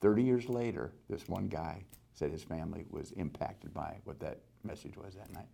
30 0.00 0.22
years 0.22 0.48
later, 0.48 0.92
this 1.08 1.28
one 1.28 1.48
guy 1.48 1.84
said 2.14 2.30
his 2.30 2.42
family 2.42 2.84
was 2.90 3.12
impacted 3.12 3.72
by 3.74 3.96
what 4.04 4.18
that 4.20 4.40
message 4.64 4.96
was 4.96 5.14
that 5.14 5.32
night. 5.32 5.48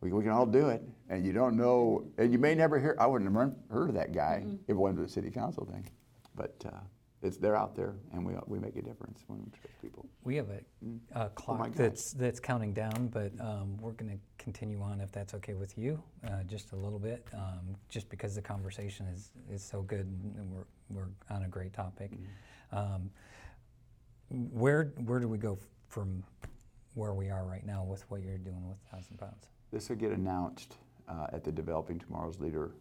We, 0.00 0.12
we 0.12 0.22
can 0.22 0.32
all 0.32 0.46
do 0.46 0.68
it, 0.68 0.82
and 1.08 1.24
you 1.24 1.32
don't 1.32 1.56
know, 1.56 2.06
and 2.18 2.32
you 2.32 2.38
may 2.38 2.54
never 2.54 2.78
hear, 2.78 2.96
I 3.00 3.06
wouldn't 3.06 3.30
have 3.30 3.36
run- 3.36 3.56
heard 3.70 3.88
of 3.88 3.94
that 3.94 4.12
guy 4.12 4.44
if 4.46 4.70
it 4.70 4.74
wasn't 4.74 4.98
for 4.98 5.04
the 5.04 5.10
city 5.10 5.30
council 5.30 5.64
thing. 5.64 5.88
But 6.34 6.54
uh, 6.66 6.70
it's, 7.22 7.38
they're 7.38 7.56
out 7.56 7.74
there, 7.74 7.94
and 8.12 8.24
we, 8.24 8.34
we 8.46 8.58
make 8.58 8.76
a 8.76 8.82
difference 8.82 9.24
when 9.26 9.38
we 9.38 9.50
trust 9.50 9.80
people. 9.80 10.06
We 10.22 10.36
have 10.36 10.48
a, 10.50 10.60
a 11.24 11.28
clock 11.30 11.60
Mm. 11.60 11.66
Oh 11.68 11.72
that's 11.74 12.12
that's 12.12 12.40
counting 12.40 12.74
down, 12.74 13.08
but 13.08 13.32
um, 13.40 13.78
we're 13.78 13.92
going 13.92 14.10
to 14.10 14.18
continue 14.36 14.82
on 14.82 15.00
if 15.00 15.10
that's 15.12 15.32
okay 15.34 15.54
with 15.54 15.78
you, 15.78 16.02
uh, 16.28 16.42
just 16.46 16.72
a 16.72 16.76
little 16.76 16.98
bit, 16.98 17.26
um, 17.32 17.74
just 17.88 18.10
because 18.10 18.34
the 18.34 18.42
conversation 18.42 19.06
is, 19.06 19.30
is 19.50 19.64
so 19.64 19.80
good 19.82 20.06
and 20.36 20.52
we're 20.52 20.66
we're 20.90 21.08
on 21.30 21.42
a 21.44 21.48
great 21.48 21.72
topic. 21.72 22.12
Mm-hmm. 22.12 22.24
Um, 22.72 23.10
where 24.28 24.92
where 25.04 25.20
do 25.20 25.28
we 25.28 25.38
go 25.38 25.58
from 25.88 26.22
where 26.94 27.14
we 27.14 27.30
are 27.30 27.44
right 27.44 27.64
now 27.64 27.84
with 27.84 28.02
what 28.10 28.22
you're 28.22 28.38
doing 28.38 28.68
with 28.68 28.78
Thousand 28.90 29.18
Pounds? 29.18 29.48
This 29.72 29.88
will 29.88 29.96
get 29.96 30.12
announced 30.12 30.76
uh, 31.08 31.26
at 31.32 31.44
the 31.44 31.52
Developing 31.52 31.98
Tomorrow's 31.98 32.40
Leader 32.40 32.72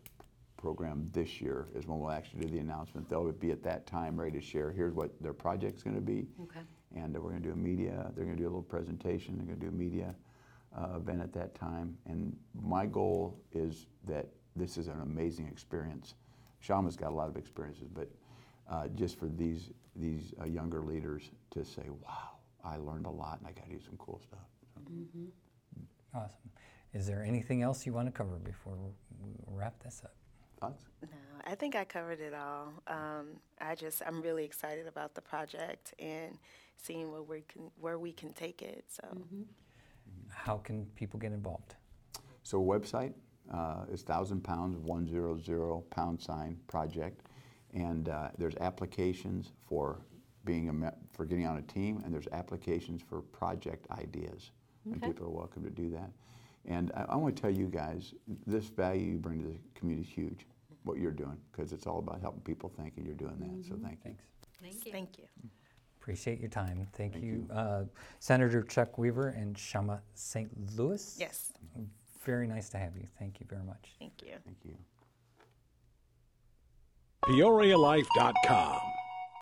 program 0.57 1.09
this 1.13 1.41
year 1.41 1.67
is 1.75 1.85
when 1.85 1.99
we'll 1.99 2.11
actually 2.11 2.41
do 2.41 2.47
the 2.47 2.59
announcement. 2.59 3.07
They'll 3.07 3.31
be 3.31 3.51
at 3.51 3.61
that 3.63 3.85
time 3.85 4.19
ready 4.19 4.39
to 4.39 4.43
share, 4.43 4.71
here's 4.71 4.93
what 4.93 5.11
their 5.21 5.33
project's 5.33 5.83
going 5.83 5.95
to 5.95 6.01
be. 6.01 6.27
Okay. 6.41 6.61
And 6.95 7.15
uh, 7.15 7.19
we're 7.19 7.31
going 7.31 7.41
to 7.41 7.47
do 7.49 7.53
a 7.53 7.57
media, 7.57 8.11
they're 8.15 8.25
going 8.25 8.37
to 8.37 8.41
do 8.41 8.47
a 8.47 8.49
little 8.49 8.63
presentation, 8.63 9.37
they're 9.37 9.45
going 9.45 9.59
to 9.59 9.65
do 9.65 9.71
a 9.71 9.77
media 9.77 10.15
uh, 10.75 10.97
event 10.97 11.21
at 11.21 11.33
that 11.33 11.53
time. 11.55 11.95
And 12.07 12.35
my 12.59 12.85
goal 12.85 13.39
is 13.53 13.87
that 14.05 14.27
this 14.55 14.77
is 14.77 14.87
an 14.87 15.01
amazing 15.01 15.47
experience. 15.47 16.15
Shama's 16.61 16.95
got 16.95 17.11
a 17.11 17.15
lot 17.15 17.27
of 17.27 17.37
experiences, 17.37 17.87
but 17.93 18.09
uh, 18.69 18.87
just 18.95 19.17
for 19.19 19.27
these, 19.27 19.69
these 19.95 20.33
uh, 20.41 20.45
younger 20.45 20.81
leaders 20.81 21.31
to 21.51 21.63
say, 21.63 21.83
wow, 22.03 22.37
I 22.63 22.77
learned 22.77 23.05
a 23.05 23.11
lot 23.11 23.39
and 23.39 23.47
I 23.47 23.51
got 23.51 23.65
to 23.65 23.71
do 23.71 23.81
some 23.83 23.97
cool 23.97 24.19
stuff. 24.27 24.39
So, 24.73 24.81
Awesome. 26.13 26.49
Is 26.93 27.05
there 27.07 27.23
anything 27.23 27.61
else 27.61 27.85
you 27.85 27.91
want 27.91 28.07
to 28.07 28.11
cover 28.11 28.37
before 28.37 28.77
we 29.21 29.31
wrap 29.47 29.81
this 29.83 30.01
up? 30.05 30.13
Thoughts? 30.61 30.85
No, 31.01 31.09
I 31.45 31.53
think 31.55 31.75
I 31.75 31.83
covered 31.83 32.21
it 32.21 32.33
all. 32.33 32.71
Um, 32.87 33.27
I 33.59 33.75
just 33.75 34.01
I'm 34.07 34.21
really 34.21 34.45
excited 34.45 34.87
about 34.87 35.13
the 35.13 35.21
project 35.21 35.93
and 35.99 36.37
seeing 36.77 37.11
where 37.11 37.21
we 37.21 37.41
can 37.41 37.69
where 37.81 37.99
we 37.99 38.13
can 38.13 38.31
take 38.31 38.61
it. 38.61 38.85
So 38.87 39.03
How 40.29 40.55
can 40.57 40.85
people 40.95 41.19
get 41.19 41.33
involved? 41.33 41.75
So 42.43 42.63
website 42.63 43.13
uh, 43.53 43.83
is 43.91 44.01
thousand 44.01 44.45
pounds 44.45 44.77
one 44.77 45.05
zero 45.05 45.37
zero 45.37 45.83
pound 45.89 46.21
sign 46.21 46.57
project, 46.67 47.23
and 47.75 48.09
uh, 48.09 48.29
there's 48.37 48.55
applications 48.57 49.51
for 49.67 49.99
being 50.45 50.69
a 50.69 50.73
me- 50.73 50.87
for 51.11 51.25
getting 51.25 51.45
on 51.45 51.57
a 51.57 51.61
team, 51.61 52.01
and 52.03 52.13
there's 52.13 52.27
applications 52.31 53.01
for 53.01 53.21
project 53.21 53.85
ideas, 53.91 54.51
and 54.85 55.01
people 55.01 55.25
are 55.27 55.29
welcome 55.29 55.63
to 55.63 55.69
do 55.69 55.89
that. 55.91 56.09
And 56.67 56.91
I, 56.95 57.05
I 57.09 57.15
want 57.15 57.35
to 57.35 57.41
tell 57.41 57.51
you 57.51 57.67
guys, 57.67 58.13
this 58.47 58.65
value 58.65 59.11
you 59.11 59.17
bring 59.17 59.41
to 59.41 59.49
the 59.49 59.59
community 59.79 60.07
is 60.07 60.13
huge. 60.13 60.47
What 60.83 60.97
you're 60.99 61.11
doing, 61.11 61.37
because 61.51 61.73
it's 61.73 61.87
all 61.87 61.99
about 61.99 62.21
helping 62.21 62.41
people 62.41 62.69
think, 62.69 62.93
and 62.97 63.05
you're 63.05 63.15
doing 63.15 63.37
that. 63.39 63.67
So 63.67 63.75
thank 63.83 63.99
you. 64.05 64.11
Thanks. 64.11 64.23
Thank 64.61 64.85
you. 64.85 64.91
thank 64.91 65.17
you. 65.17 65.25
Appreciate 65.99 66.39
your 66.39 66.49
time. 66.49 66.87
Thank, 66.93 67.13
Thank 67.13 67.25
you, 67.25 67.47
you. 67.49 67.55
Uh, 67.55 67.83
Senator 68.19 68.61
Chuck 68.61 68.99
Weaver 68.99 69.29
and 69.29 69.57
Shama 69.57 70.01
St. 70.13 70.51
Louis. 70.77 71.17
Yes, 71.19 71.53
Very 72.23 72.47
nice 72.47 72.69
to 72.69 72.77
have 72.77 72.95
you. 72.95 73.07
Thank 73.17 73.39
you 73.39 73.47
very 73.49 73.63
much. 73.63 73.95
thank 73.99 74.13
you. 74.21 74.33
Thank 74.45 74.57
you. 74.63 74.75
PeoriaLife.com 77.27 78.79